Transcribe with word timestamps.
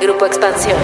Grupo 0.00 0.26
Expansión. 0.26 0.76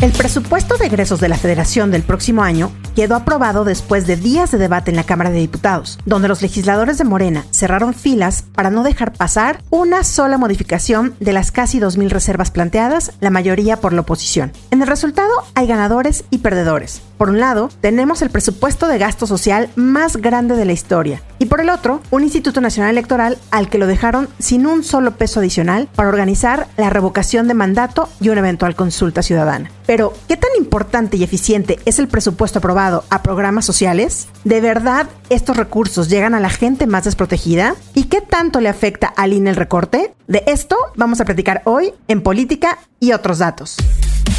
El 0.00 0.12
presupuesto 0.12 0.76
de 0.76 0.86
egresos 0.86 1.20
de 1.20 1.28
la 1.28 1.36
Federación 1.36 1.90
del 1.90 2.02
próximo 2.02 2.42
año 2.42 2.70
quedó 2.94 3.16
aprobado 3.16 3.64
después 3.64 4.06
de 4.06 4.16
días 4.16 4.50
de 4.50 4.58
debate 4.58 4.90
en 4.90 4.96
la 4.96 5.04
Cámara 5.04 5.30
de 5.30 5.38
Diputados, 5.38 5.98
donde 6.04 6.28
los 6.28 6.42
legisladores 6.42 6.98
de 6.98 7.04
Morena 7.04 7.44
cerraron 7.50 7.94
filas 7.94 8.42
para 8.42 8.70
no 8.70 8.82
dejar 8.82 9.12
pasar 9.12 9.62
una 9.70 10.04
sola 10.04 10.38
modificación 10.38 11.14
de 11.20 11.32
las 11.32 11.50
casi 11.50 11.80
2.000 11.80 12.08
reservas 12.10 12.50
planteadas, 12.50 13.12
la 13.20 13.30
mayoría 13.30 13.78
por 13.78 13.92
la 13.94 14.02
oposición. 14.02 14.52
En 14.70 14.82
el 14.82 14.88
resultado 14.88 15.32
hay 15.54 15.66
ganadores 15.66 16.24
y 16.30 16.38
perdedores. 16.38 17.02
Por 17.16 17.30
un 17.30 17.40
lado, 17.40 17.70
tenemos 17.80 18.20
el 18.22 18.30
presupuesto 18.30 18.88
de 18.88 18.98
gasto 18.98 19.26
social 19.26 19.70
más 19.74 20.16
grande 20.16 20.56
de 20.56 20.64
la 20.64 20.72
historia, 20.72 21.22
y 21.38 21.46
por 21.46 21.60
el 21.60 21.70
otro, 21.70 22.00
un 22.10 22.22
Instituto 22.22 22.60
Nacional 22.60 22.90
Electoral 22.90 23.38
al 23.50 23.68
que 23.68 23.78
lo 23.78 23.86
dejaron 23.86 24.28
sin 24.38 24.66
un 24.66 24.84
solo 24.84 25.12
peso 25.12 25.40
adicional 25.40 25.88
para 25.94 26.08
organizar 26.08 26.68
la 26.76 26.90
revocación 26.90 27.48
de 27.48 27.54
mandato 27.54 28.08
y 28.20 28.28
una 28.28 28.40
eventual 28.40 28.74
consulta 28.74 29.22
ciudadana. 29.22 29.70
Pero, 29.86 30.12
¿qué 30.28 30.36
tan 30.36 30.50
importante 30.58 31.16
y 31.16 31.22
eficiente 31.22 31.78
es 31.84 31.98
el 31.98 32.08
presupuesto 32.08 32.58
aprobado 32.58 33.04
a 33.10 33.22
programas 33.22 33.64
sociales? 33.64 34.28
¿De 34.44 34.60
verdad 34.60 35.06
estos 35.30 35.56
recursos 35.56 36.08
llegan 36.08 36.34
a 36.34 36.40
la 36.40 36.50
gente 36.50 36.86
más 36.86 37.04
desprotegida? 37.04 37.76
¿Y 37.94 38.04
qué 38.04 38.20
tanto 38.20 38.60
le 38.60 38.68
afecta 38.68 39.06
al 39.06 39.32
INE 39.32 39.50
el 39.50 39.56
recorte? 39.56 40.14
De 40.26 40.42
esto 40.46 40.76
vamos 40.96 41.20
a 41.20 41.24
platicar 41.24 41.62
hoy 41.64 41.92
en 42.08 42.22
Política 42.22 42.78
y 42.98 43.12
otros 43.12 43.38
datos. 43.38 43.76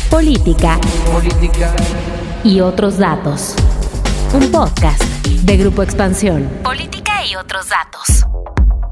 Política. 0.10 0.80
Política. 1.12 1.74
Y 2.48 2.62
otros 2.62 2.98
datos. 2.98 3.56
Un 4.34 4.50
podcast 4.54 5.04
de 5.44 5.58
Grupo 5.58 5.84
Expansión. 5.84 6.50
Política 6.64 7.26
y 7.30 7.36
otros 7.36 7.68
datos. 7.68 8.26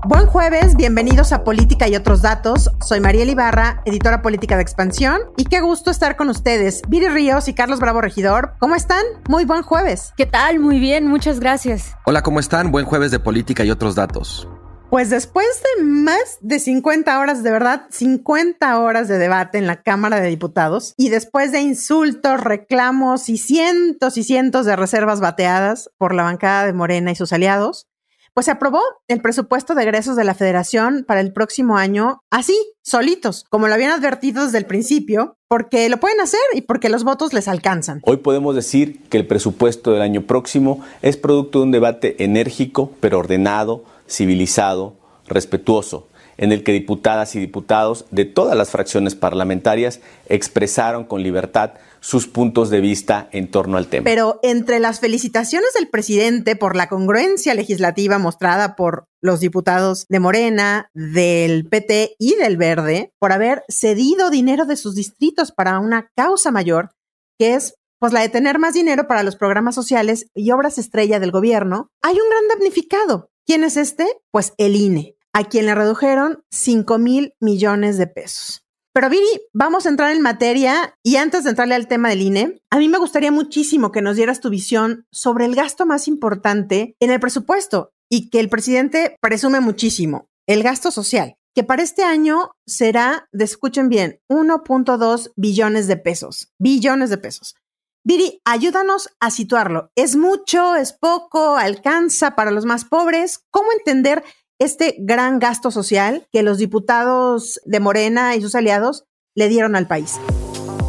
Buen 0.04 0.26
jueves, 0.26 0.76
bienvenidos 0.76 1.32
a 1.32 1.46
Política 1.46 1.88
y 1.88 1.96
otros 1.96 2.22
datos. 2.22 2.70
Soy 2.82 2.99
Mariela 2.99 3.32
Ibarra, 3.32 3.82
editora 3.86 4.22
política 4.22 4.58
de 4.58 4.62
Expansión, 4.62 5.22
y 5.38 5.46
qué 5.46 5.62
gusto 5.62 5.90
estar 5.90 6.18
con 6.18 6.27
ustedes. 6.27 6.82
Viri 6.90 7.07
Ríos 7.07 7.48
y 7.48 7.54
Carlos 7.54 7.80
Bravo 7.80 8.02
Regidor, 8.02 8.55
¿cómo 8.60 8.76
están? 8.76 9.05
Muy 9.30 9.46
buen 9.46 9.62
jueves. 9.63 10.12
¿Qué 10.18 10.26
tal? 10.26 10.60
Muy 10.60 10.77
bien, 10.80 11.08
muchas 11.08 11.40
gracias. 11.40 11.96
Hola, 12.04 12.24
¿cómo 12.24 12.41
están? 12.41 12.74
Buen 12.74 12.85
jueves 12.85 13.12
de 13.12 13.20
Política 13.20 13.63
y 13.63 13.71
otros 13.71 13.96
datos. 13.96 14.49
Pues 14.90 15.10
después 15.10 15.48
de 15.78 15.84
más 15.84 16.38
de 16.41 16.60
50 16.60 17.20
horas, 17.20 17.44
de 17.44 17.52
verdad, 17.52 17.88
50 17.90 18.80
horas 18.80 19.08
de 19.08 19.18
debate 19.18 19.58
en 19.58 19.68
la 19.68 19.82
Cámara 19.82 20.20
de 20.20 20.30
Diputados 20.30 20.94
y 20.96 21.10
después 21.10 21.52
de 21.52 21.62
insultos, 21.62 22.40
reclamos 22.40 23.27
y 23.30 23.38
cientos 23.38 24.18
y 24.18 24.24
cientos 24.24 24.66
de 24.66 24.76
reservas 24.76 25.20
bateadas 25.20 25.90
por 25.98 26.14
la 26.14 26.24
bancada 26.24 26.66
de 26.66 26.74
Morena 26.74 27.12
y 27.12 27.16
sus 27.16 27.34
aliados, 27.34 27.88
pues 28.36 28.46
se 28.46 28.52
aprobó 28.52 28.82
el 29.08 29.22
presupuesto 29.22 29.76
de 29.76 29.84
egresos 29.84 30.18
de 30.18 30.26
la 30.26 30.36
Federación 30.36 31.05
para 31.08 31.22
el 31.22 31.32
próximo 31.32 31.77
año 31.77 32.20
así, 32.30 32.58
solitos, 32.84 33.46
como 33.49 33.68
lo 33.68 33.74
habían 33.74 33.92
advertido 33.92 34.44
desde 34.44 34.58
el 34.58 34.66
principio, 34.66 35.38
porque 35.48 35.88
lo 35.88 36.02
pueden 36.02 36.20
hacer 36.20 36.42
y 36.54 36.62
porque 36.62 36.90
los 36.90 37.05
votos 37.05 37.32
les 37.32 37.48
alcanzan. 37.48 38.02
Hoy 38.04 38.18
podemos 38.18 38.54
decir 38.54 39.02
que 39.10 39.18
el 39.18 39.26
presupuesto 39.26 39.94
del 39.94 40.02
año 40.02 40.24
próximo 40.24 40.84
es 41.02 41.16
producto 41.16 41.60
de 41.60 41.66
un 41.66 41.72
debate 41.72 42.24
enérgico, 42.26 42.92
pero 42.99 43.20
ordenado, 43.20 43.86
civilizado, 44.08 44.96
respetuoso, 45.28 46.08
en 46.38 46.52
el 46.52 46.64
que 46.64 46.72
diputadas 46.72 47.36
y 47.36 47.40
diputados 47.40 48.06
de 48.12 48.26
todas 48.26 48.58
las 48.58 48.70
fracciones 48.70 49.16
parlamentarias 49.16 50.02
expresaron 50.28 51.06
con 51.06 51.24
libertad 51.24 51.74
sus 52.02 52.28
puntos 52.28 52.70
de 52.70 52.82
vista 52.82 53.30
en 53.32 53.50
torno 53.50 53.78
al 53.78 53.88
tema. 53.88 54.04
Pero 54.04 54.40
entre 54.44 54.80
las 54.80 55.00
felicitaciones 55.00 55.74
del 55.74 55.90
presidente 55.90 56.56
por 56.56 56.76
la 56.76 56.88
congruencia 56.88 57.56
legislativa 57.56 58.20
mostrada 58.20 58.76
por 58.76 59.06
los 59.22 59.40
diputados 59.40 60.06
de 60.08 60.20
Morena, 60.20 60.92
del 60.94 61.68
PT 61.68 62.16
y 62.20 62.36
del 62.36 62.58
Verde, 62.58 63.12
por 63.18 63.32
haber 63.32 63.64
cedido 63.70 64.30
dinero 64.30 64.66
de 64.66 64.76
sus 64.76 64.94
distritos 64.94 65.52
para 65.52 65.80
una 65.80 66.12
causa 66.16 66.52
mayor, 66.52 66.92
que 67.40 67.56
es 67.56 67.74
pues 67.98 68.14
la 68.14 68.22
de 68.22 68.30
tener 68.30 68.59
más 68.59 68.76
dinero 68.76 69.08
para 69.08 69.24
los 69.24 69.36
programas 69.36 69.74
sociales 69.74 70.28
y 70.36 70.52
obras 70.52 70.78
estrella 70.78 71.20
del 71.20 71.32
gobierno, 71.32 71.88
hay 72.04 72.14
un 72.14 72.30
gran 72.30 72.48
damnificado. 72.50 73.30
¿Quién 73.46 73.64
es 73.64 73.78
este? 73.78 74.08
Pues 74.32 74.54
el 74.58 74.76
INE, 74.76 75.18
a 75.32 75.44
quien 75.44 75.68
le 75.68 75.76
redujeron 75.76 76.44
5 76.50 76.98
mil 76.98 77.36
millones 77.40 78.00
de 78.00 78.08
pesos. 78.08 78.66
Pero 78.92 79.08
Viri, 79.08 79.28
vamos 79.54 79.86
a 79.86 79.90
entrar 79.90 80.12
en 80.14 80.22
materia 80.22 80.98
y 81.04 81.18
antes 81.18 81.44
de 81.44 81.52
entrarle 81.52 81.76
al 81.76 81.88
tema 81.88 82.10
del 82.10 82.24
INE, 82.24 82.62
a 82.72 82.80
mí 82.80 82.90
me 82.90 82.98
gustaría 82.98 83.32
muchísimo 83.32 83.92
que 83.92 84.02
nos 84.02 84.16
dieras 84.16 84.40
tu 84.40 84.50
visión 84.50 85.06
sobre 85.12 85.46
el 85.46 85.54
gasto 85.54 85.86
más 85.86 86.08
importante 86.08 86.96
en 87.00 87.12
el 87.12 87.20
presupuesto 87.20 87.92
y 88.10 88.32
que 88.32 88.40
el 88.40 88.50
presidente 88.50 89.16
presume 89.22 89.60
muchísimo, 89.60 90.28
el 90.48 90.64
gasto 90.64 90.90
social, 90.90 91.36
que 91.54 91.64
para 91.64 91.84
este 91.84 92.04
año 92.04 92.52
será, 92.66 93.28
de, 93.32 93.44
escuchen 93.44 93.90
bien, 93.90 94.22
1.2 94.28 95.34
billones 95.36 95.88
de 95.88 95.98
pesos, 95.98 96.52
billones 96.58 97.12
de 97.12 97.18
pesos. 97.20 97.56
Viri, 98.06 98.40
ayúdanos 98.46 99.10
a 99.20 99.32
situarlo. 99.32 99.92
¿Es 99.96 100.16
mucho? 100.16 100.76
¿Es 100.76 100.94
poco? 100.94 101.58
¿Alcanza 101.58 102.36
para 102.36 102.52
los 102.52 102.64
más 102.64 102.86
pobres? 102.86 103.44
¿Cómo 103.50 103.70
entender 103.78 104.24
este 104.60 104.96
gran 105.00 105.40
gasto 105.40 105.72
social 105.72 106.28
que 106.32 106.44
los 106.44 106.58
diputados 106.58 107.60
de 107.66 107.80
Morena 107.80 108.36
y 108.36 108.42
sus 108.42 108.56
aliados 108.56 109.06
le 109.36 109.50
dieron 109.50 109.76
al 109.76 109.88
país. 109.88 110.20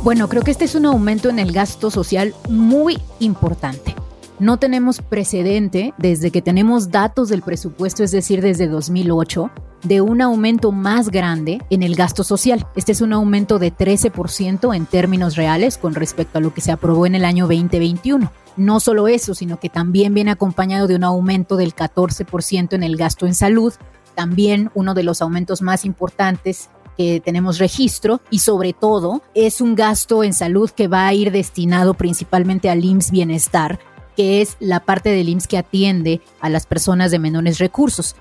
Bueno, 0.02 0.28
creo 0.28 0.42
que 0.42 0.52
este 0.52 0.66
es 0.66 0.74
un 0.76 0.86
aumento 0.86 1.28
en 1.28 1.38
el 1.38 1.52
gasto 1.52 1.90
social 1.90 2.34
muy 2.48 2.98
importante. 3.18 3.96
No 4.38 4.58
tenemos 4.58 5.00
precedente 5.00 5.94
desde 5.96 6.30
que 6.30 6.42
tenemos 6.42 6.90
datos 6.90 7.30
del 7.30 7.40
presupuesto, 7.40 8.04
es 8.04 8.10
decir, 8.10 8.42
desde 8.42 8.68
2008, 8.68 9.50
de 9.84 10.02
un 10.02 10.20
aumento 10.20 10.72
más 10.72 11.08
grande 11.10 11.62
en 11.70 11.82
el 11.82 11.94
gasto 11.94 12.22
social. 12.22 12.66
Este 12.76 12.92
es 12.92 13.00
un 13.00 13.14
aumento 13.14 13.58
de 13.58 13.72
13% 13.74 14.76
en 14.76 14.84
términos 14.84 15.36
reales 15.36 15.78
con 15.78 15.94
respecto 15.94 16.36
a 16.36 16.42
lo 16.42 16.52
que 16.52 16.60
se 16.60 16.70
aprobó 16.70 17.06
en 17.06 17.14
el 17.14 17.24
año 17.24 17.46
2021. 17.46 18.30
No 18.58 18.80
solo 18.80 19.08
eso, 19.08 19.34
sino 19.34 19.58
que 19.58 19.70
también 19.70 20.12
viene 20.12 20.32
acompañado 20.32 20.86
de 20.86 20.96
un 20.96 21.04
aumento 21.04 21.56
del 21.56 21.74
14% 21.74 22.74
en 22.74 22.82
el 22.82 22.96
gasto 22.96 23.26
en 23.26 23.34
salud, 23.34 23.72
también 24.14 24.70
uno 24.74 24.92
de 24.92 25.02
los 25.02 25.22
aumentos 25.22 25.62
más 25.62 25.86
importantes 25.86 26.68
que 26.98 27.20
tenemos 27.20 27.58
registro 27.58 28.20
y 28.30 28.40
sobre 28.40 28.72
todo 28.74 29.22
es 29.34 29.60
un 29.60 29.74
gasto 29.74 30.24
en 30.24 30.32
salud 30.32 30.70
que 30.70 30.88
va 30.88 31.06
a 31.06 31.14
ir 31.14 31.32
destinado 31.32 31.94
principalmente 31.94 32.70
al 32.70 32.84
IMSS 32.84 33.10
Bienestar, 33.10 33.78
que 34.16 34.40
es 34.40 34.56
la 34.58 34.80
parte 34.80 35.10
del 35.10 35.28
IMSS 35.28 35.46
que 35.46 35.58
atiende 35.58 36.20
a 36.40 36.48
las 36.48 36.66
personas 36.66 37.10
de 37.10 37.18
menores 37.18 37.58
recursos. 37.58 38.16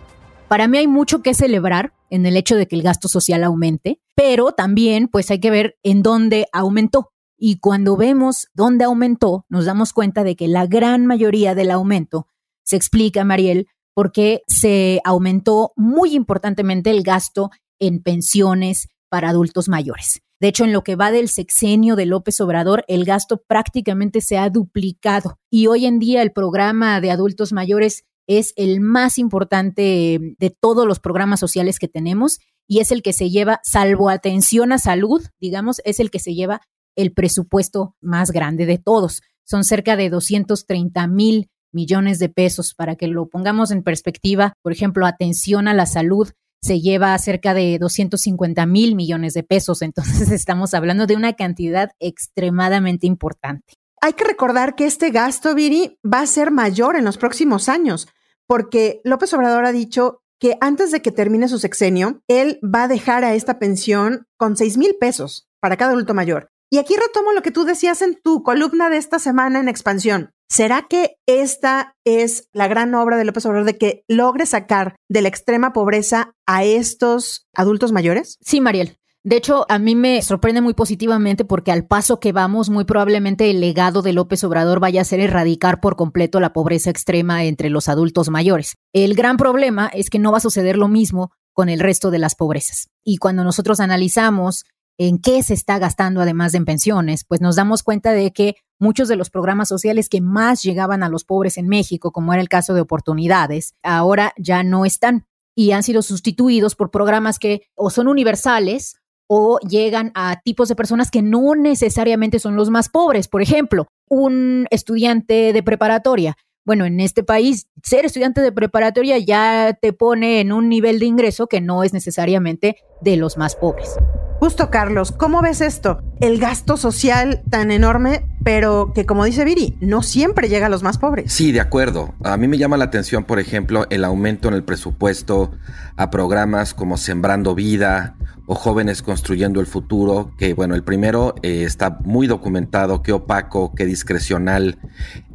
Para 0.47 0.67
mí 0.67 0.77
hay 0.77 0.87
mucho 0.87 1.21
que 1.21 1.33
celebrar 1.33 1.93
en 2.09 2.25
el 2.25 2.37
hecho 2.37 2.55
de 2.55 2.67
que 2.67 2.75
el 2.75 2.83
gasto 2.83 3.07
social 3.07 3.43
aumente, 3.43 3.99
pero 4.13 4.51
también 4.51 5.07
pues 5.07 5.31
hay 5.31 5.39
que 5.39 5.49
ver 5.49 5.77
en 5.81 6.03
dónde 6.03 6.47
aumentó. 6.53 7.11
Y 7.37 7.59
cuando 7.59 7.97
vemos 7.97 8.47
dónde 8.53 8.85
aumentó, 8.85 9.45
nos 9.49 9.65
damos 9.65 9.91
cuenta 9.91 10.23
de 10.23 10.35
que 10.35 10.47
la 10.47 10.67
gran 10.67 11.05
mayoría 11.05 11.55
del 11.55 11.71
aumento 11.71 12.27
se 12.63 12.75
explica, 12.75 13.23
Mariel, 13.23 13.67
porque 13.93 14.41
se 14.47 15.01
aumentó 15.03 15.71
muy 15.75 16.13
importantemente 16.13 16.91
el 16.91 17.03
gasto 17.03 17.49
en 17.79 18.01
pensiones 18.01 18.87
para 19.09 19.29
adultos 19.29 19.67
mayores. 19.67 20.21
De 20.39 20.49
hecho, 20.49 20.65
en 20.65 20.73
lo 20.73 20.83
que 20.83 20.95
va 20.95 21.11
del 21.11 21.29
sexenio 21.29 21.95
de 21.95 22.05
López 22.05 22.41
Obrador, 22.41 22.83
el 22.87 23.05
gasto 23.05 23.41
prácticamente 23.47 24.21
se 24.21 24.37
ha 24.37 24.49
duplicado 24.49 25.39
y 25.49 25.67
hoy 25.67 25.85
en 25.85 25.99
día 25.99 26.21
el 26.21 26.31
programa 26.31 26.99
de 26.99 27.11
adultos 27.11 27.53
mayores 27.53 28.03
es 28.27 28.53
el 28.57 28.81
más 28.81 29.17
importante 29.17 30.35
de 30.37 30.49
todos 30.49 30.85
los 30.87 30.99
programas 30.99 31.39
sociales 31.39 31.79
que 31.79 31.87
tenemos 31.87 32.39
y 32.67 32.79
es 32.79 32.91
el 32.91 33.01
que 33.01 33.13
se 33.13 33.29
lleva, 33.29 33.61
salvo 33.63 34.09
atención 34.09 34.71
a 34.71 34.79
salud, 34.79 35.23
digamos, 35.39 35.81
es 35.85 35.99
el 35.99 36.11
que 36.11 36.19
se 36.19 36.33
lleva 36.33 36.61
el 36.95 37.13
presupuesto 37.13 37.95
más 38.01 38.31
grande 38.31 38.65
de 38.65 38.77
todos. 38.77 39.21
Son 39.43 39.63
cerca 39.63 39.95
de 39.95 40.09
230 40.09 41.07
mil 41.07 41.49
millones 41.71 42.17
de 42.19 42.29
pesos. 42.29 42.73
Para 42.73 42.95
que 42.95 43.07
lo 43.07 43.27
pongamos 43.27 43.69
en 43.69 43.83
perspectiva, 43.83 44.53
por 44.63 44.71
ejemplo, 44.71 45.05
atención 45.05 45.67
a 45.67 45.73
la 45.73 45.85
salud 45.85 46.29
se 46.65 46.81
lleva 46.81 47.17
cerca 47.19 47.53
de 47.53 47.77
250 47.79 48.65
mil 48.65 48.95
millones 48.95 49.33
de 49.33 49.43
pesos. 49.43 49.81
Entonces 49.81 50.31
estamos 50.31 50.73
hablando 50.73 51.05
de 51.05 51.15
una 51.15 51.33
cantidad 51.33 51.91
extremadamente 51.99 53.07
importante. 53.07 53.75
Hay 54.01 54.13
que 54.13 54.23
recordar 54.23 54.75
que 54.75 54.85
este 54.85 55.11
gasto, 55.11 55.55
Viri, 55.55 55.99
va 56.05 56.21
a 56.21 56.27
ser 56.27 56.51
mayor 56.51 56.95
en 56.95 57.05
los 57.05 57.17
próximos 57.17 57.69
años, 57.69 58.07
porque 58.47 59.01
López 59.03 59.33
Obrador 59.33 59.65
ha 59.65 59.71
dicho 59.71 60.21
que 60.39 60.57
antes 60.59 60.91
de 60.91 61.01
que 61.01 61.11
termine 61.11 61.47
su 61.47 61.59
sexenio, 61.59 62.21
él 62.27 62.59
va 62.61 62.83
a 62.83 62.87
dejar 62.87 63.23
a 63.23 63.33
esta 63.33 63.57
pensión 63.57 64.27
con 64.37 64.57
6 64.57 64.77
mil 64.77 64.95
pesos 64.99 65.47
para 65.59 65.77
cada 65.77 65.91
adulto 65.91 66.13
mayor. 66.13 66.51
Y 66.69 66.77
aquí 66.77 66.95
retomo 66.95 67.31
lo 67.31 67.41
que 67.41 67.51
tú 67.51 67.63
decías 67.63 68.01
en 68.01 68.19
tu 68.21 68.43
columna 68.43 68.89
de 68.89 68.97
esta 68.97 69.17
semana 69.17 69.59
en 69.59 69.69
expansión. 69.69 70.34
¿Será 70.47 70.85
que 70.87 71.17
esta 71.25 71.95
es 72.05 72.49
la 72.53 72.67
gran 72.67 72.93
obra 72.93 73.17
de 73.17 73.25
López 73.25 73.45
Obrador 73.45 73.65
de 73.65 73.77
que 73.77 74.03
logre 74.07 74.45
sacar 74.45 74.95
de 75.09 75.21
la 75.21 75.27
extrema 75.27 75.73
pobreza 75.73 76.33
a 76.45 76.63
estos 76.63 77.47
adultos 77.55 77.91
mayores? 77.91 78.37
Sí, 78.41 78.61
Mariel. 78.61 78.97
De 79.23 79.37
hecho, 79.37 79.65
a 79.69 79.79
mí 79.79 79.95
me 79.95 80.21
sorprende 80.21 80.61
muy 80.61 80.75
positivamente 80.75 81.45
porque 81.45 81.71
al 81.71 81.87
paso 81.87 82.19
que 82.19 82.31
vamos, 82.31 82.69
muy 82.69 82.85
probablemente 82.85 83.49
el 83.49 83.59
legado 83.59 84.03
de 84.03 84.13
López 84.13 84.43
Obrador 84.43 84.79
vaya 84.79 85.01
a 85.01 85.05
ser 85.05 85.19
erradicar 85.19 85.79
por 85.79 85.95
completo 85.95 86.39
la 86.39 86.53
pobreza 86.53 86.91
extrema 86.91 87.43
entre 87.43 87.71
los 87.71 87.89
adultos 87.89 88.29
mayores. 88.29 88.75
El 88.93 89.15
gran 89.15 89.37
problema 89.37 89.87
es 89.87 90.11
que 90.11 90.19
no 90.19 90.31
va 90.31 90.37
a 90.37 90.41
suceder 90.41 90.77
lo 90.77 90.87
mismo 90.87 91.31
con 91.53 91.69
el 91.69 91.79
resto 91.79 92.11
de 92.11 92.19
las 92.19 92.35
pobrezas. 92.35 92.89
Y 93.03 93.17
cuando 93.17 93.43
nosotros 93.43 93.79
analizamos 93.79 94.65
en 94.97 95.19
qué 95.19 95.43
se 95.43 95.53
está 95.53 95.77
gastando 95.79 96.21
además 96.21 96.51
de 96.51 96.59
en 96.59 96.65
pensiones, 96.65 97.25
pues 97.25 97.41
nos 97.41 97.55
damos 97.55 97.83
cuenta 97.83 98.11
de 98.11 98.31
que 98.31 98.55
muchos 98.79 99.07
de 99.07 99.15
los 99.15 99.29
programas 99.29 99.67
sociales 99.67 100.09
que 100.09 100.21
más 100.21 100.63
llegaban 100.63 101.03
a 101.03 101.09
los 101.09 101.23
pobres 101.23 101.57
en 101.57 101.67
México, 101.67 102.11
como 102.11 102.33
era 102.33 102.41
el 102.41 102.49
caso 102.49 102.73
de 102.73 102.81
oportunidades, 102.81 103.73
ahora 103.83 104.33
ya 104.37 104.63
no 104.63 104.85
están 104.85 105.25
y 105.55 105.71
han 105.71 105.83
sido 105.83 106.01
sustituidos 106.01 106.75
por 106.75 106.91
programas 106.91 107.39
que 107.39 107.63
o 107.75 107.89
son 107.89 108.07
universales 108.07 109.01
o 109.27 109.59
llegan 109.59 110.11
a 110.13 110.41
tipos 110.43 110.67
de 110.69 110.75
personas 110.75 111.09
que 111.09 111.21
no 111.21 111.55
necesariamente 111.55 112.39
son 112.39 112.55
los 112.55 112.69
más 112.69 112.89
pobres. 112.89 113.27
Por 113.27 113.41
ejemplo, 113.41 113.87
un 114.07 114.67
estudiante 114.69 115.51
de 115.51 115.63
preparatoria. 115.63 116.37
Bueno, 116.65 116.85
en 116.85 116.99
este 116.99 117.23
país, 117.23 117.67
ser 117.83 118.05
estudiante 118.05 118.41
de 118.41 118.51
preparatoria 118.51 119.17
ya 119.19 119.77
te 119.79 119.93
pone 119.93 120.41
en 120.41 120.51
un 120.51 120.67
nivel 120.67 120.99
de 120.99 121.05
ingreso 121.05 121.47
que 121.47 121.61
no 121.61 121.83
es 121.83 121.93
necesariamente 121.93 122.77
de 123.05 123.15
los 123.15 123.37
más 123.37 123.55
pobres. 123.55 123.97
Justo, 124.39 124.69
Carlos, 124.69 125.13
¿cómo 125.13 125.41
ves 125.41 125.61
esto? 125.61 126.01
El 126.19 126.39
gasto 126.39 126.75
social 126.75 127.41
tan 127.49 127.71
enorme, 127.71 128.27
pero 128.43 128.91
que 128.93 129.05
como 129.05 129.23
dice 129.23 129.45
Viri, 129.45 129.77
no 129.79 130.03
siempre 130.03 130.49
llega 130.49 130.65
a 130.65 130.69
los 130.69 130.83
más 130.83 130.97
pobres. 130.97 131.31
Sí, 131.31 131.53
de 131.53 131.61
acuerdo. 131.61 132.13
A 132.23 132.35
mí 132.35 132.47
me 132.47 132.57
llama 132.57 132.75
la 132.75 132.85
atención, 132.85 133.23
por 133.23 133.39
ejemplo, 133.39 133.87
el 133.89 134.03
aumento 134.03 134.49
en 134.49 134.55
el 134.55 134.63
presupuesto 134.63 135.51
a 135.95 136.09
programas 136.09 136.73
como 136.73 136.97
Sembrando 136.97 137.55
Vida 137.55 138.15
o 138.45 138.55
Jóvenes 138.55 139.01
Construyendo 139.01 139.61
el 139.61 139.65
Futuro, 139.65 140.31
que 140.37 140.53
bueno, 140.53 140.75
el 140.75 140.83
primero 140.83 141.35
eh, 141.41 141.63
está 141.63 141.97
muy 142.03 142.27
documentado, 142.27 143.01
qué 143.01 143.13
opaco, 143.13 143.73
qué 143.73 143.85
discrecional 143.85 144.77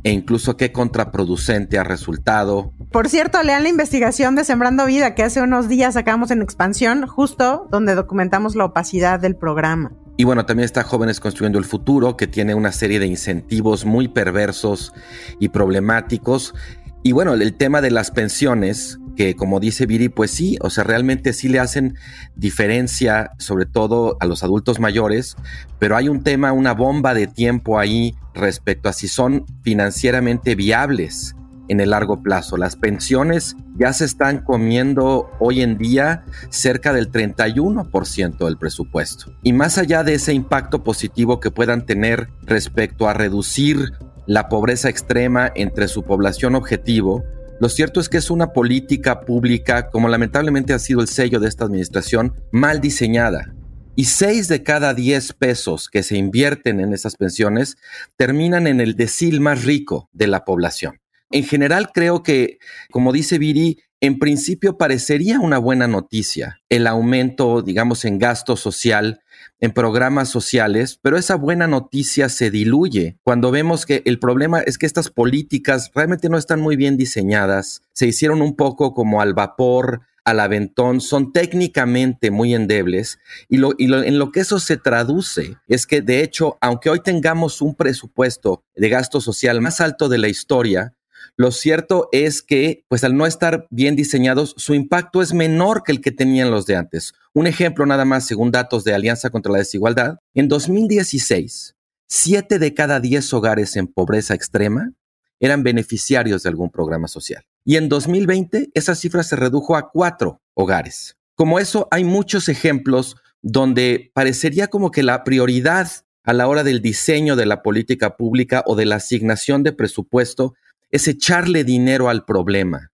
e 0.03 0.13
incluso 0.13 0.57
qué 0.57 0.73
contraproducente 0.73 1.79
ha 1.79 1.85
resultado. 1.85 2.73
Por 2.93 3.09
cierto, 3.09 3.43
lean 3.43 3.63
la 3.63 3.69
investigación 3.69 4.35
de 4.35 4.45
Sembrando 4.45 4.87
Vida 4.87 5.15
que 5.15 5.23
hace 5.23 5.43
unos 5.43 5.69
días 5.69 5.95
sacamos 5.95 6.31
en 6.31 6.43
expansión, 6.43 7.07
justo 7.07 7.60
donde 7.71 7.95
documentamos 7.95 8.55
la 8.55 8.65
opacidad 8.67 9.21
del 9.21 9.37
programa. 9.37 9.93
Y 10.17 10.25
bueno, 10.25 10.45
también 10.45 10.67
está 10.67 10.83
Jóvenes 10.83 11.19
Construyendo 11.19 11.59
el 11.59 11.65
Futuro, 11.65 12.17
que 12.17 12.27
tiene 12.27 12.55
una 12.55 12.73
serie 12.73 12.99
de 12.99 13.07
incentivos 13.07 13.85
muy 13.85 14.09
perversos 14.09 14.93
y 15.39 15.49
problemáticos. 15.49 16.55
Y 17.03 17.13
bueno, 17.13 17.33
el 17.33 17.55
tema 17.55 17.81
de 17.81 17.91
las 17.91 18.11
pensiones, 18.11 18.99
que 19.17 19.35
como 19.35 19.61
dice 19.61 19.87
Viri, 19.87 20.11
pues 20.11 20.31
sí, 20.31 20.59
o 20.61 20.69
sea, 20.69 20.85
realmente 20.85 21.33
sí 21.33 21.49
le 21.49 21.59
hacen 21.59 21.97
diferencia, 22.37 23.31
sobre 23.39 23.65
todo 23.65 24.19
a 24.21 24.27
los 24.27 24.43
adultos 24.43 24.79
mayores, 24.79 25.37
pero 25.79 25.97
hay 25.97 26.11
un 26.11 26.23
tema, 26.23 26.53
una 26.53 26.75
bomba 26.75 27.15
de 27.15 27.27
tiempo 27.27 27.79
ahí 27.79 28.15
respecto 28.35 28.91
a 28.91 28.93
si 28.93 29.09
son 29.09 29.47
financieramente 29.63 30.55
viables 30.55 31.35
en 31.71 31.81
el 31.81 31.91
largo 31.91 32.23
plazo. 32.23 32.57
Las 32.57 32.75
pensiones 32.75 33.57
ya 33.79 33.93
se 33.93 34.05
están 34.05 34.39
comiendo 34.39 35.31
hoy 35.39 35.63
en 35.63 35.79
día 35.79 36.25
cerca 36.51 36.93
del 36.93 37.11
31% 37.13 38.45
del 38.45 38.59
presupuesto. 38.59 39.33
Y 39.45 39.53
más 39.53 39.79
allá 39.79 40.03
de 40.03 40.15
ese 40.15 40.35
impacto 40.35 40.83
positivo 40.83 41.39
que 41.39 41.53
puedan 41.53 41.87
tener 41.87 42.29
respecto 42.43 43.09
a 43.09 43.15
reducir 43.15 43.93
la 44.27 44.49
pobreza 44.49 44.89
extrema 44.89 45.51
entre 45.55 45.87
su 45.87 46.03
población 46.03 46.57
objetivo, 46.57 47.23
lo 47.61 47.69
cierto 47.69 48.01
es 48.01 48.09
que 48.09 48.17
es 48.17 48.31
una 48.31 48.53
política 48.53 49.21
pública, 49.21 49.91
como 49.91 50.09
lamentablemente 50.09 50.73
ha 50.73 50.79
sido 50.81 51.01
el 51.01 51.09
sello 51.09 51.39
de 51.39 51.49
esta 51.49 51.65
administración, 51.65 52.35
mal 52.51 52.81
diseñada. 52.81 53.55
Y 53.95 54.05
seis 54.05 54.49
de 54.49 54.63
cada 54.63 54.95
diez 54.95 55.33
pesos 55.35 55.89
que 55.89 56.03
se 56.03 56.17
invierten 56.17 56.81
en 56.81 56.95
esas 56.95 57.17
pensiones 57.17 57.77
terminan 58.17 58.67
en 58.67 58.81
el 58.81 58.97
decil 58.97 59.41
más 59.41 59.65
rico 59.65 60.09
de 60.13 60.27
la 60.27 60.45
población. 60.45 61.00
En 61.31 61.45
general 61.45 61.91
creo 61.93 62.23
que, 62.23 62.59
como 62.91 63.13
dice 63.13 63.39
Viri, 63.39 63.79
en 64.01 64.19
principio 64.19 64.79
parecería 64.79 65.39
una 65.41 65.59
buena 65.59 65.87
noticia 65.87 66.61
el 66.71 66.87
aumento, 66.87 67.63
digamos, 67.63 68.05
en 68.05 68.19
gasto 68.19 68.57
social 68.57 69.21
en 69.61 69.73
programas 69.73 70.29
sociales, 70.29 70.99
pero 71.03 71.19
esa 71.19 71.35
buena 71.35 71.67
noticia 71.67 72.29
se 72.31 72.51
diluye. 72.51 73.19
Cuando 73.23 73.51
vemos 73.51 73.85
que 73.85 74.03
el 74.07 74.19
problema 74.19 74.61
es 74.61 74.79
que 74.79 74.87
estas 74.87 75.11
políticas 75.11 75.91
realmente 75.95 76.29
no 76.31 76.39
están 76.39 76.61
muy 76.61 76.77
bien 76.77 76.97
diseñadas, 76.97 77.83
se 77.93 78.07
hicieron 78.07 78.41
un 78.41 78.57
poco 78.57 78.95
como 78.95 79.21
al 79.21 79.35
vapor, 79.35 80.01
al 80.25 80.41
aventón, 80.41 81.01
son 81.01 81.33
técnicamente 81.33 82.31
muy 82.31 82.55
endebles 82.55 83.19
y, 83.49 83.57
lo, 83.57 83.73
y 83.77 83.93
en 83.93 84.19
lo 84.19 84.33
que 84.33 84.41
eso 84.41 84.61
se 84.61 84.77
traduce 84.77 85.57
es 85.67 85.87
que 85.87 86.03
de 86.03 86.23
hecho, 86.23 86.57
aunque 86.61 86.91
hoy 86.91 87.01
tengamos 87.01 87.61
un 87.61 87.75
presupuesto 87.75 88.63
de 88.75 88.89
gasto 88.89 89.21
social 89.21 89.61
más 89.61 89.81
alto 89.81 90.09
de 90.09 90.19
la 90.19 90.29
historia, 90.29 90.95
lo 91.37 91.51
cierto 91.51 92.09
es 92.13 92.43
que, 92.43 92.85
pues 92.89 93.05
al 93.05 93.17
no 93.17 93.27
estar 93.27 93.67
bien 93.71 93.97
diseñados, 93.97 94.55
su 94.57 94.75
impacto 94.75 95.23
es 95.23 95.33
menor 95.33 95.83
que 95.83 95.93
el 95.93 96.01
que 96.01 96.13
tenían 96.13 96.51
los 96.51 96.67
de 96.67 96.77
antes. 96.77 97.15
Un 97.33 97.47
ejemplo 97.47 97.87
nada 97.87 98.05
más, 98.05 98.27
según 98.27 98.51
datos 98.51 98.85
de 98.85 98.95
Alianza 98.95 99.31
contra 99.31 99.53
la 99.53 99.59
Desigualdad, 99.59 100.19
en 100.35 100.49
2016, 100.49 101.77
siete 102.07 102.59
de 102.59 102.75
cada 102.75 103.01
diez 103.01 103.33
hogares 103.33 103.77
en 103.77 103.87
pobreza 103.87 104.35
extrema 104.35 104.93
eran 105.39 105.63
beneficiarios 105.63 106.43
de 106.43 106.51
algún 106.51 106.71
programa 106.71 107.09
social. 107.09 107.45
Y 107.65 107.77
en 107.77 107.89
2020, 107.89 108.71
esa 108.75 108.95
cifra 108.95 109.23
se 109.23 109.37
redujo 109.37 109.77
a 109.77 109.91
cuatro 109.91 110.43
hogares. 110.55 111.17
Como 111.35 111.59
eso, 111.59 111.89
hay 111.91 112.05
muchos 112.05 112.49
ejemplos 112.49 113.17
donde 113.43 114.11
parecería 114.13 114.69
como 114.69 114.91
que 114.91 115.03
la 115.03 115.25
prioridad 115.25 115.89
a 116.25 116.33
la 116.33 116.49
hora 116.49 116.63
del 116.63 116.83
diseño 116.83 117.37
de 117.37 117.47
la 117.47 117.63
política 117.63 118.17
pública 118.17 118.63
o 118.67 118.77
de 118.77 118.85
la 118.85 118.97
asignación 118.97 119.63
de 119.63 119.73
presupuesto 119.73 120.55
es 120.91 121.09
echarle 121.09 121.65
dinero 121.65 122.09
al 122.09 122.25
problema 122.25 122.91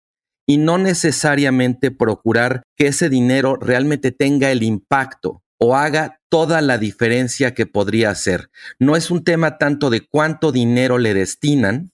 y 0.46 0.58
no 0.58 0.78
necesariamente 0.78 1.90
procurar 1.90 2.62
que 2.76 2.88
ese 2.88 3.08
dinero 3.08 3.56
realmente 3.56 4.12
tenga 4.12 4.50
el 4.50 4.62
impacto 4.62 5.42
o 5.58 5.76
haga 5.76 6.20
toda 6.28 6.60
la 6.60 6.78
diferencia 6.78 7.54
que 7.54 7.66
podría 7.66 8.10
hacer. 8.10 8.50
No 8.78 8.96
es 8.96 9.10
un 9.10 9.24
tema 9.24 9.56
tanto 9.56 9.88
de 9.88 10.06
cuánto 10.06 10.52
dinero 10.52 10.98
le 10.98 11.14
destinan, 11.14 11.92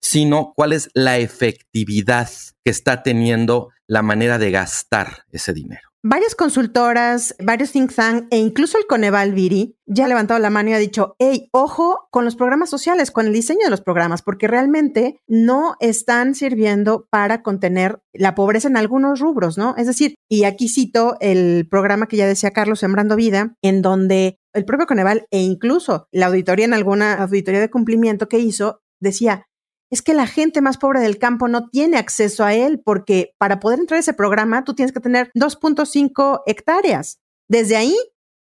sino 0.00 0.52
cuál 0.56 0.72
es 0.72 0.88
la 0.94 1.18
efectividad 1.18 2.30
que 2.64 2.70
está 2.70 3.02
teniendo 3.02 3.70
la 3.86 4.02
manera 4.02 4.38
de 4.38 4.50
gastar 4.50 5.24
ese 5.32 5.52
dinero. 5.52 5.89
Varias 6.02 6.34
consultoras, 6.34 7.36
varios 7.40 7.72
think 7.72 7.94
tanks 7.94 8.26
e 8.30 8.38
incluso 8.38 8.78
el 8.78 8.86
Coneval 8.86 9.34
Viri 9.34 9.76
ya 9.84 10.06
ha 10.06 10.08
levantado 10.08 10.40
la 10.40 10.48
mano 10.48 10.70
y 10.70 10.72
ha 10.72 10.78
dicho, 10.78 11.14
hey, 11.18 11.50
ojo 11.52 12.08
con 12.10 12.24
los 12.24 12.36
programas 12.36 12.70
sociales, 12.70 13.10
con 13.10 13.26
el 13.26 13.34
diseño 13.34 13.64
de 13.64 13.70
los 13.70 13.82
programas, 13.82 14.22
porque 14.22 14.48
realmente 14.48 15.20
no 15.28 15.76
están 15.78 16.34
sirviendo 16.34 17.06
para 17.10 17.42
contener 17.42 18.00
la 18.14 18.34
pobreza 18.34 18.68
en 18.68 18.78
algunos 18.78 19.20
rubros, 19.20 19.58
¿no? 19.58 19.74
Es 19.76 19.86
decir, 19.86 20.14
y 20.26 20.44
aquí 20.44 20.70
cito 20.70 21.18
el 21.20 21.68
programa 21.68 22.06
que 22.06 22.16
ya 22.16 22.26
decía 22.26 22.52
Carlos, 22.52 22.80
Sembrando 22.80 23.14
Vida, 23.14 23.56
en 23.60 23.82
donde 23.82 24.38
el 24.54 24.64
propio 24.64 24.86
Coneval 24.86 25.26
e 25.30 25.42
incluso 25.42 26.08
la 26.12 26.26
auditoría 26.26 26.64
en 26.64 26.72
alguna 26.72 27.12
auditoría 27.12 27.60
de 27.60 27.70
cumplimiento 27.70 28.26
que 28.26 28.38
hizo 28.38 28.80
decía, 29.00 29.46
es 29.90 30.02
que 30.02 30.14
la 30.14 30.26
gente 30.26 30.60
más 30.60 30.78
pobre 30.78 31.00
del 31.00 31.18
campo 31.18 31.48
no 31.48 31.68
tiene 31.68 31.98
acceso 31.98 32.44
a 32.44 32.54
él 32.54 32.80
porque 32.84 33.34
para 33.38 33.60
poder 33.60 33.80
entrar 33.80 33.96
a 33.96 34.00
ese 34.00 34.14
programa 34.14 34.64
tú 34.64 34.74
tienes 34.74 34.92
que 34.92 35.00
tener 35.00 35.30
2.5 35.34 36.42
hectáreas. 36.46 37.20
Desde 37.48 37.76
ahí 37.76 37.96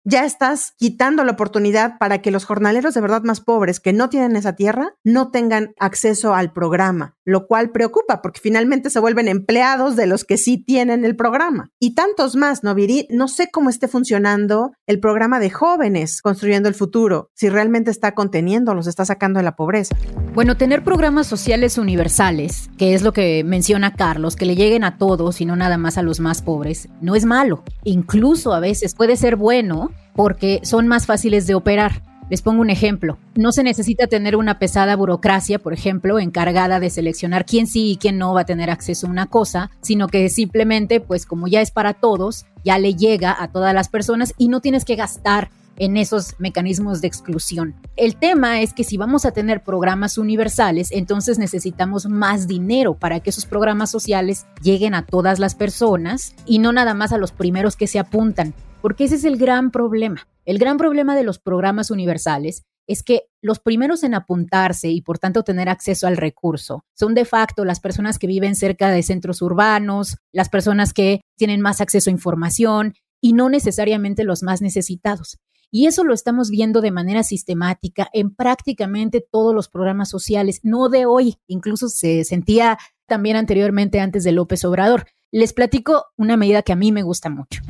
ya 0.04 0.24
estás 0.24 0.72
quitando 0.78 1.24
la 1.24 1.32
oportunidad 1.32 1.98
para 1.98 2.22
que 2.22 2.30
los 2.30 2.46
jornaleros 2.46 2.94
de 2.94 3.00
verdad 3.00 3.22
más 3.24 3.40
pobres 3.40 3.80
que 3.80 3.92
no 3.92 4.08
tienen 4.08 4.36
esa 4.36 4.54
tierra 4.54 4.94
no 5.04 5.30
tengan 5.30 5.74
acceso 5.78 6.34
al 6.34 6.52
programa, 6.52 7.17
lo 7.28 7.46
cual 7.46 7.70
preocupa 7.72 8.22
porque 8.22 8.40
finalmente 8.40 8.88
se 8.88 9.00
vuelven 9.00 9.28
empleados 9.28 9.96
de 9.96 10.06
los 10.06 10.24
que 10.24 10.38
sí 10.38 10.56
tienen 10.56 11.04
el 11.04 11.14
programa. 11.14 11.70
Y 11.78 11.94
tantos 11.94 12.36
más, 12.36 12.64
¿no, 12.64 12.74
Viri? 12.74 13.06
No 13.10 13.28
sé 13.28 13.50
cómo 13.52 13.68
esté 13.68 13.86
funcionando 13.86 14.72
el 14.86 14.98
programa 14.98 15.38
de 15.38 15.50
jóvenes 15.50 16.22
construyendo 16.22 16.70
el 16.70 16.74
futuro, 16.74 17.28
si 17.34 17.50
realmente 17.50 17.90
está 17.90 18.12
conteniendo, 18.12 18.74
los 18.74 18.86
está 18.86 19.04
sacando 19.04 19.40
de 19.40 19.44
la 19.44 19.56
pobreza. 19.56 19.94
Bueno, 20.32 20.56
tener 20.56 20.82
programas 20.82 21.26
sociales 21.26 21.76
universales, 21.76 22.70
que 22.78 22.94
es 22.94 23.02
lo 23.02 23.12
que 23.12 23.44
menciona 23.44 23.92
Carlos, 23.92 24.34
que 24.34 24.46
le 24.46 24.56
lleguen 24.56 24.82
a 24.84 24.96
todos 24.96 25.42
y 25.42 25.44
no 25.44 25.54
nada 25.54 25.76
más 25.76 25.98
a 25.98 26.02
los 26.02 26.20
más 26.20 26.40
pobres, 26.40 26.88
no 27.02 27.14
es 27.14 27.26
malo. 27.26 27.62
Incluso 27.84 28.54
a 28.54 28.60
veces 28.60 28.94
puede 28.94 29.16
ser 29.16 29.36
bueno 29.36 29.90
porque 30.14 30.60
son 30.62 30.88
más 30.88 31.04
fáciles 31.04 31.46
de 31.46 31.54
operar. 31.54 32.07
Les 32.30 32.42
pongo 32.42 32.60
un 32.60 32.70
ejemplo. 32.70 33.18
No 33.34 33.52
se 33.52 33.62
necesita 33.62 34.06
tener 34.06 34.36
una 34.36 34.58
pesada 34.58 34.96
burocracia, 34.96 35.58
por 35.58 35.72
ejemplo, 35.72 36.18
encargada 36.18 36.78
de 36.80 36.90
seleccionar 36.90 37.46
quién 37.46 37.66
sí 37.66 37.92
y 37.92 37.96
quién 37.96 38.18
no 38.18 38.34
va 38.34 38.42
a 38.42 38.46
tener 38.46 38.70
acceso 38.70 39.06
a 39.06 39.10
una 39.10 39.26
cosa, 39.26 39.70
sino 39.80 40.08
que 40.08 40.28
simplemente, 40.28 41.00
pues 41.00 41.24
como 41.24 41.48
ya 41.48 41.62
es 41.62 41.70
para 41.70 41.94
todos, 41.94 42.46
ya 42.64 42.78
le 42.78 42.94
llega 42.94 43.34
a 43.38 43.48
todas 43.48 43.72
las 43.74 43.88
personas 43.88 44.34
y 44.36 44.48
no 44.48 44.60
tienes 44.60 44.84
que 44.84 44.96
gastar 44.96 45.50
en 45.78 45.96
esos 45.96 46.34
mecanismos 46.38 47.00
de 47.00 47.08
exclusión. 47.08 47.74
El 47.96 48.16
tema 48.16 48.60
es 48.60 48.74
que 48.74 48.84
si 48.84 48.96
vamos 48.96 49.24
a 49.24 49.30
tener 49.30 49.62
programas 49.62 50.18
universales, 50.18 50.90
entonces 50.90 51.38
necesitamos 51.38 52.06
más 52.06 52.46
dinero 52.46 52.94
para 52.94 53.20
que 53.20 53.30
esos 53.30 53.46
programas 53.46 53.90
sociales 53.90 54.46
lleguen 54.60 54.94
a 54.94 55.06
todas 55.06 55.38
las 55.38 55.54
personas 55.54 56.34
y 56.46 56.58
no 56.58 56.72
nada 56.72 56.94
más 56.94 57.12
a 57.12 57.18
los 57.18 57.32
primeros 57.32 57.76
que 57.76 57.86
se 57.86 57.98
apuntan 57.98 58.54
porque 58.80 59.04
ese 59.04 59.16
es 59.16 59.24
el 59.24 59.36
gran 59.36 59.70
problema. 59.70 60.26
El 60.44 60.58
gran 60.58 60.76
problema 60.76 61.16
de 61.16 61.24
los 61.24 61.38
programas 61.38 61.90
universales 61.90 62.64
es 62.86 63.02
que 63.02 63.24
los 63.42 63.60
primeros 63.60 64.02
en 64.02 64.14
apuntarse 64.14 64.88
y 64.88 65.02
por 65.02 65.18
tanto 65.18 65.44
tener 65.44 65.68
acceso 65.68 66.06
al 66.06 66.16
recurso 66.16 66.84
son 66.94 67.14
de 67.14 67.26
facto 67.26 67.64
las 67.64 67.80
personas 67.80 68.18
que 68.18 68.26
viven 68.26 68.56
cerca 68.56 68.90
de 68.90 69.02
centros 69.02 69.42
urbanos, 69.42 70.16
las 70.32 70.48
personas 70.48 70.92
que 70.92 71.20
tienen 71.36 71.60
más 71.60 71.80
acceso 71.80 72.08
a 72.08 72.12
información 72.12 72.94
y 73.20 73.34
no 73.34 73.50
necesariamente 73.50 74.24
los 74.24 74.42
más 74.42 74.62
necesitados. 74.62 75.38
Y 75.70 75.86
eso 75.86 76.02
lo 76.02 76.14
estamos 76.14 76.48
viendo 76.48 76.80
de 76.80 76.90
manera 76.90 77.22
sistemática 77.22 78.08
en 78.14 78.34
prácticamente 78.34 79.20
todos 79.20 79.54
los 79.54 79.68
programas 79.68 80.08
sociales, 80.08 80.60
no 80.62 80.88
de 80.88 81.04
hoy, 81.04 81.36
incluso 81.46 81.90
se 81.90 82.24
sentía 82.24 82.78
también 83.06 83.36
anteriormente 83.36 84.00
antes 84.00 84.24
de 84.24 84.32
López 84.32 84.64
Obrador. 84.64 85.04
Les 85.30 85.52
platico 85.52 86.06
una 86.16 86.38
medida 86.38 86.62
que 86.62 86.72
a 86.72 86.76
mí 86.76 86.90
me 86.90 87.02
gusta 87.02 87.28
mucho. 87.28 87.60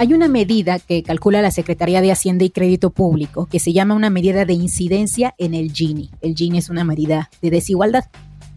Hay 0.00 0.14
una 0.14 0.28
medida 0.28 0.78
que 0.78 1.02
calcula 1.02 1.42
la 1.42 1.50
Secretaría 1.50 2.00
de 2.00 2.12
Hacienda 2.12 2.44
y 2.44 2.50
Crédito 2.50 2.90
Público 2.90 3.46
que 3.46 3.58
se 3.58 3.72
llama 3.72 3.96
una 3.96 4.10
medida 4.10 4.44
de 4.44 4.52
incidencia 4.52 5.34
en 5.38 5.54
el 5.54 5.72
Gini. 5.72 6.12
El 6.20 6.36
Gini 6.36 6.58
es 6.58 6.70
una 6.70 6.84
medida 6.84 7.30
de 7.42 7.50
desigualdad. 7.50 8.04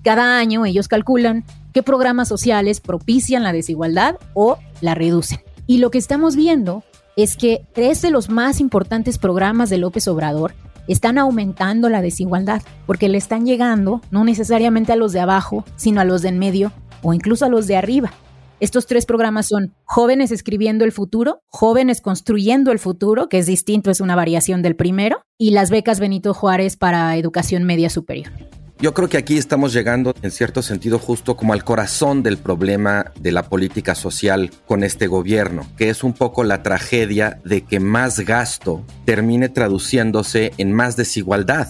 Cada 0.03 0.37
año 0.37 0.67
ellos 0.67 0.87
calculan 0.87 1.43
qué 1.73 1.81
programas 1.81 2.27
sociales 2.27 2.79
propician 2.79 3.41
la 3.41 3.53
desigualdad 3.53 4.17
o 4.35 4.59
la 4.81 4.93
reducen. 4.93 5.39
Y 5.65 5.79
lo 5.79 5.89
que 5.89 5.97
estamos 5.97 6.35
viendo 6.35 6.83
es 7.15 7.35
que 7.35 7.65
tres 7.73 8.03
de 8.03 8.11
los 8.11 8.29
más 8.29 8.59
importantes 8.59 9.17
programas 9.17 9.71
de 9.71 9.79
López 9.79 10.07
Obrador 10.07 10.53
están 10.87 11.17
aumentando 11.17 11.89
la 11.89 12.03
desigualdad 12.03 12.61
porque 12.85 13.09
le 13.09 13.17
están 13.17 13.47
llegando 13.47 14.01
no 14.11 14.23
necesariamente 14.25 14.91
a 14.91 14.95
los 14.95 15.11
de 15.11 15.21
abajo, 15.21 15.65
sino 15.75 16.01
a 16.01 16.05
los 16.05 16.21
de 16.21 16.29
en 16.29 16.37
medio 16.37 16.71
o 17.01 17.15
incluso 17.15 17.45
a 17.45 17.49
los 17.49 17.65
de 17.65 17.77
arriba. 17.77 18.11
Estos 18.61 18.85
tres 18.85 19.07
programas 19.07 19.47
son 19.47 19.73
Jóvenes 19.85 20.29
Escribiendo 20.31 20.85
el 20.85 20.91
Futuro, 20.91 21.41
Jóvenes 21.47 21.99
Construyendo 21.99 22.71
el 22.71 22.77
Futuro, 22.77 23.27
que 23.27 23.39
es 23.39 23.47
distinto, 23.47 23.89
es 23.89 24.01
una 24.01 24.15
variación 24.15 24.61
del 24.61 24.75
primero, 24.75 25.23
y 25.39 25.49
las 25.49 25.71
becas 25.71 25.99
Benito 25.99 26.35
Juárez 26.35 26.77
para 26.77 27.17
Educación 27.17 27.63
Media 27.63 27.89
Superior. 27.89 28.31
Yo 28.77 28.93
creo 28.93 29.09
que 29.09 29.17
aquí 29.17 29.39
estamos 29.39 29.73
llegando 29.73 30.13
en 30.21 30.29
cierto 30.29 30.61
sentido 30.61 30.99
justo 30.99 31.35
como 31.35 31.53
al 31.53 31.63
corazón 31.63 32.21
del 32.21 32.37
problema 32.37 33.11
de 33.19 33.31
la 33.31 33.49
política 33.49 33.95
social 33.95 34.51
con 34.67 34.83
este 34.83 35.07
gobierno, 35.07 35.67
que 35.75 35.89
es 35.89 36.03
un 36.03 36.13
poco 36.13 36.43
la 36.43 36.61
tragedia 36.61 37.41
de 37.43 37.63
que 37.63 37.79
más 37.79 38.19
gasto 38.19 38.85
termine 39.05 39.49
traduciéndose 39.49 40.51
en 40.59 40.71
más 40.71 40.95
desigualdad. 40.95 41.67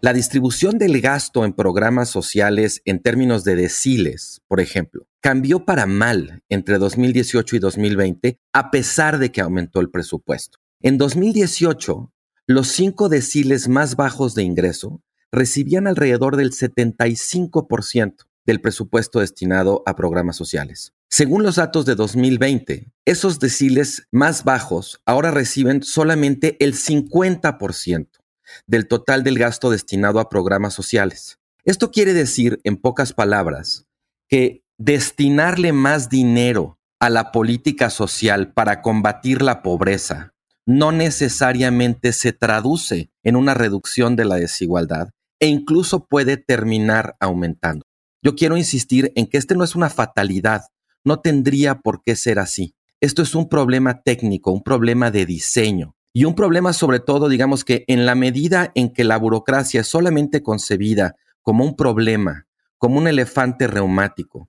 La 0.00 0.14
distribución 0.14 0.78
del 0.78 0.98
gasto 1.02 1.44
en 1.44 1.52
programas 1.52 2.08
sociales 2.08 2.80
en 2.86 3.00
términos 3.00 3.44
de 3.44 3.54
deciles, 3.54 4.40
por 4.48 4.58
ejemplo, 4.58 5.06
cambió 5.22 5.64
para 5.64 5.86
mal 5.86 6.42
entre 6.48 6.78
2018 6.78 7.56
y 7.56 7.58
2020, 7.60 8.40
a 8.52 8.70
pesar 8.70 9.18
de 9.18 9.30
que 9.30 9.40
aumentó 9.40 9.80
el 9.80 9.88
presupuesto. 9.88 10.58
En 10.80 10.98
2018, 10.98 12.12
los 12.48 12.68
cinco 12.68 13.08
deciles 13.08 13.68
más 13.68 13.94
bajos 13.94 14.34
de 14.34 14.42
ingreso 14.42 15.00
recibían 15.30 15.86
alrededor 15.86 16.36
del 16.36 16.50
75% 16.50 18.16
del 18.44 18.60
presupuesto 18.60 19.20
destinado 19.20 19.84
a 19.86 19.94
programas 19.94 20.34
sociales. 20.34 20.92
Según 21.08 21.44
los 21.44 21.54
datos 21.54 21.86
de 21.86 21.94
2020, 21.94 22.92
esos 23.04 23.38
deciles 23.38 24.08
más 24.10 24.42
bajos 24.42 25.00
ahora 25.06 25.30
reciben 25.30 25.84
solamente 25.84 26.56
el 26.58 26.74
50% 26.74 28.08
del 28.66 28.88
total 28.88 29.22
del 29.22 29.38
gasto 29.38 29.70
destinado 29.70 30.18
a 30.18 30.28
programas 30.28 30.74
sociales. 30.74 31.38
Esto 31.64 31.92
quiere 31.92 32.12
decir, 32.12 32.60
en 32.64 32.76
pocas 32.76 33.12
palabras, 33.12 33.86
que 34.28 34.61
destinarle 34.78 35.72
más 35.72 36.08
dinero 36.08 36.78
a 37.00 37.10
la 37.10 37.32
política 37.32 37.90
social 37.90 38.52
para 38.52 38.80
combatir 38.82 39.42
la 39.42 39.62
pobreza 39.62 40.32
no 40.66 40.92
necesariamente 40.92 42.12
se 42.12 42.32
traduce 42.32 43.10
en 43.22 43.36
una 43.36 43.54
reducción 43.54 44.16
de 44.16 44.24
la 44.24 44.36
desigualdad 44.36 45.10
e 45.40 45.48
incluso 45.48 46.06
puede 46.06 46.36
terminar 46.36 47.16
aumentando. 47.18 47.84
Yo 48.22 48.36
quiero 48.36 48.56
insistir 48.56 49.12
en 49.16 49.26
que 49.26 49.38
este 49.38 49.56
no 49.56 49.64
es 49.64 49.74
una 49.74 49.90
fatalidad, 49.90 50.62
no 51.04 51.18
tendría 51.18 51.80
por 51.80 52.02
qué 52.04 52.14
ser 52.14 52.38
así. 52.38 52.76
Esto 53.00 53.22
es 53.22 53.34
un 53.34 53.48
problema 53.48 54.02
técnico, 54.02 54.52
un 54.52 54.62
problema 54.62 55.10
de 55.10 55.26
diseño 55.26 55.96
y 56.12 56.24
un 56.24 56.36
problema 56.36 56.72
sobre 56.72 57.00
todo, 57.00 57.28
digamos 57.28 57.64
que 57.64 57.84
en 57.88 58.06
la 58.06 58.14
medida 58.14 58.70
en 58.76 58.92
que 58.92 59.02
la 59.02 59.16
burocracia 59.16 59.80
es 59.80 59.88
solamente 59.88 60.44
concebida 60.44 61.16
como 61.40 61.64
un 61.64 61.74
problema, 61.74 62.46
como 62.78 62.98
un 62.98 63.08
elefante 63.08 63.66
reumático, 63.66 64.48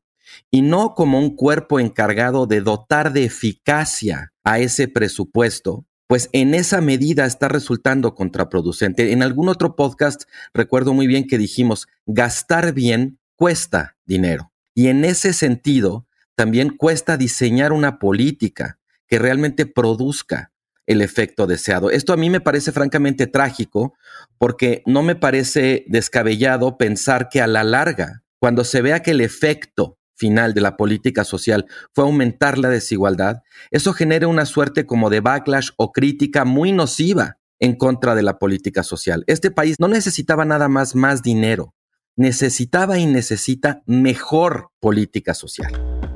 y 0.52 0.62
no 0.62 0.94
como 0.94 1.20
un 1.20 1.36
cuerpo 1.36 1.80
encargado 1.80 2.46
de 2.46 2.62
dotar 2.62 3.14
de 3.14 3.26
eficacia 3.26 4.34
a 4.44 4.60
ese 4.60 4.88
presupuesto, 4.88 5.86
pues 6.08 6.30
en 6.32 6.54
esa 6.54 6.82
medida 6.82 7.26
está 7.26 7.48
resultando 7.48 8.14
contraproducente. 8.14 9.12
En 9.12 9.24
algún 9.24 9.50
otro 9.50 9.76
podcast 9.76 10.24
recuerdo 10.54 10.94
muy 10.94 11.08
bien 11.08 11.28
que 11.28 11.38
dijimos, 11.38 11.88
gastar 12.06 12.74
bien 12.74 13.20
cuesta 13.36 13.98
dinero. 14.06 14.52
Y 14.76 14.88
en 14.88 15.06
ese 15.06 15.34
sentido, 15.34 16.08
también 16.36 16.76
cuesta 16.76 17.18
diseñar 17.18 17.72
una 17.72 18.00
política 18.00 18.80
que 19.08 19.20
realmente 19.20 19.66
produzca 19.66 20.52
el 20.86 21.02
efecto 21.02 21.48
deseado. 21.48 21.92
Esto 21.92 22.14
a 22.14 22.18
mí 22.18 22.30
me 22.30 22.42
parece 22.42 22.72
francamente 22.72 23.28
trágico 23.28 23.94
porque 24.38 24.84
no 24.86 25.04
me 25.04 25.16
parece 25.16 25.86
descabellado 25.88 26.78
pensar 26.78 27.30
que 27.30 27.42
a 27.42 27.48
la 27.48 27.64
larga, 27.64 28.24
cuando 28.40 28.64
se 28.64 28.82
vea 28.82 29.02
que 29.02 29.12
el 29.12 29.22
efecto 29.22 29.98
final 30.16 30.54
de 30.54 30.62
la 30.62 30.78
política 30.78 31.24
social 31.24 31.66
fue 31.94 32.06
aumentar 32.06 32.58
la 32.58 32.70
desigualdad, 32.70 33.38
eso 33.72 33.94
genera 33.94 34.28
una 34.28 34.46
suerte 34.46 34.86
como 34.86 35.10
de 35.10 35.20
backlash 35.20 35.70
o 35.78 35.92
crítica 35.92 36.46
muy 36.46 36.72
nociva 36.72 37.38
en 37.60 37.76
contra 37.76 38.16
de 38.16 38.24
la 38.24 38.40
política 38.40 38.84
social. 38.84 39.24
Este 39.28 39.52
país 39.52 39.78
no 39.80 39.88
necesitaba 39.88 40.46
nada 40.46 40.68
más 40.68 40.96
más 40.96 41.22
dinero, 41.22 41.74
necesitaba 42.16 42.98
y 43.00 43.06
necesita 43.06 43.82
mejor 43.86 44.70
política 44.80 45.34
social. 45.34 45.72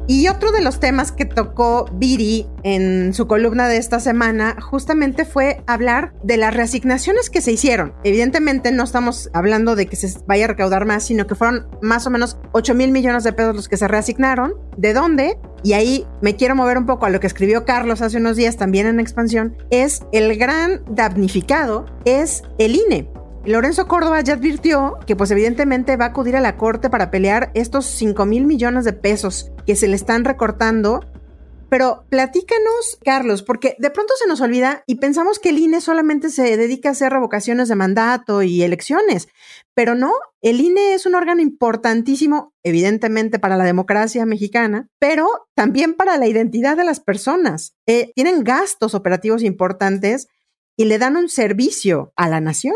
Y 0.10 0.30
otro 0.30 0.54
de 0.54 0.62
los 0.62 0.80
temas 0.80 1.12
que 1.12 1.25
tocó 1.25 1.89
Viri 1.94 2.48
en 2.63 3.13
su 3.13 3.27
columna 3.27 3.68
de 3.68 3.75
esta 3.75 4.00
semana 4.00 4.56
justamente 4.62 5.25
fue 5.25 5.63
hablar 5.68 6.13
de 6.24 6.38
las 6.38 6.54
reasignaciones 6.54 7.30
que 7.30 7.42
se 7.42 7.51
hicieron. 7.51 7.94
Evidentemente 8.06 8.72
no 8.72 8.86
estamos 8.86 9.30
hablando 9.34 9.75
de 9.75 9.88
que 9.88 9.98
se 9.98 10.18
vaya 10.25 10.46
a 10.46 10.48
recaudar 10.48 10.86
más, 10.86 11.04
sino 11.04 11.27
que 11.27 11.36
fueron 11.36 11.68
más 11.82 12.08
o 12.08 12.10
menos 12.10 12.38
8 12.54 12.74
mil 12.74 12.94
millones 12.94 13.25
de 13.25 13.34
pesos 13.34 13.54
los 13.54 13.68
que 13.68 13.75
se 13.75 13.88
reasignaron. 13.88 14.54
¿De 14.77 14.94
dónde? 14.94 15.38
Y 15.62 15.74
ahí 15.74 16.06
me 16.22 16.38
quiero 16.38 16.56
mover 16.56 16.77
un 16.77 16.86
poco 16.86 17.06
a 17.06 17.10
lo 17.10 17.20
que 17.20 17.27
escribió 17.27 17.66
Carlos 17.66 18.01
hace 18.01 18.18
unos 18.18 18.38
días 18.38 18.56
también 18.56 18.88
en 18.88 19.01
expansión. 19.01 19.58
Es 19.72 20.04
el 20.13 20.38
gran 20.38 20.86
damnificado, 20.89 21.86
es 22.06 22.44
el 22.60 22.75
INE. 22.75 23.10
Lorenzo 23.48 23.88
Córdoba 23.88 24.20
ya 24.20 24.34
advirtió 24.34 24.98
que 25.08 25.16
pues 25.16 25.32
evidentemente 25.32 25.96
va 25.96 26.04
a 26.04 26.08
acudir 26.10 26.36
a 26.36 26.42
la 26.42 26.58
corte 26.58 26.89
para 26.89 27.10
pelear 27.10 27.50
estos 27.54 27.86
5 27.86 28.25
mil 28.25 28.46
millones 28.46 28.84
de 28.84 28.92
pesos 28.92 29.54
que 29.66 29.77
se 29.77 29.88
le 29.88 29.96
están 29.96 30.25
recortando. 30.25 31.00
Pero 31.70 32.04
platícanos, 32.10 33.00
Carlos, 33.06 33.44
porque 33.44 33.77
de 33.80 33.89
pronto 33.89 34.13
se 34.20 34.27
nos 34.27 34.42
olvida 34.42 34.84
y 34.86 34.96
pensamos 34.96 35.39
que 35.39 35.50
el 35.50 35.60
INE 35.60 35.80
solamente 35.80 36.30
se 36.30 36.58
dedica 36.58 36.89
a 36.89 36.92
hacer 36.92 37.13
revocaciones 37.13 37.70
de 37.70 37.75
mandato 37.75 38.44
y 38.44 38.63
elecciones, 38.63 39.30
pero 39.74 39.96
no, 39.96 40.12
el 40.42 40.60
INE 40.60 40.94
es 40.94 41.06
un 41.06 41.16
órgano 41.16 41.42
importantísimo, 41.42 42.54
evidentemente, 42.63 43.39
para 43.39 43.56
la 43.56 43.63
democracia 43.63 44.25
mexicana, 44.25 44.89
pero 45.00 45.48
también 45.56 45.94
para 45.94 46.18
la 46.18 46.27
identidad 46.27 46.75
de 46.75 46.84
las 46.84 47.00
personas. 47.00 47.75
Eh, 47.86 48.12
tienen 48.13 48.44
gastos 48.44 48.94
operativos 48.94 49.42
importantes 49.42 50.27
y 50.75 50.84
le 50.86 50.98
dan 50.98 51.16
un 51.16 51.30
servicio 51.30 52.12
a 52.18 52.27
la 52.27 52.42
nación. 52.42 52.75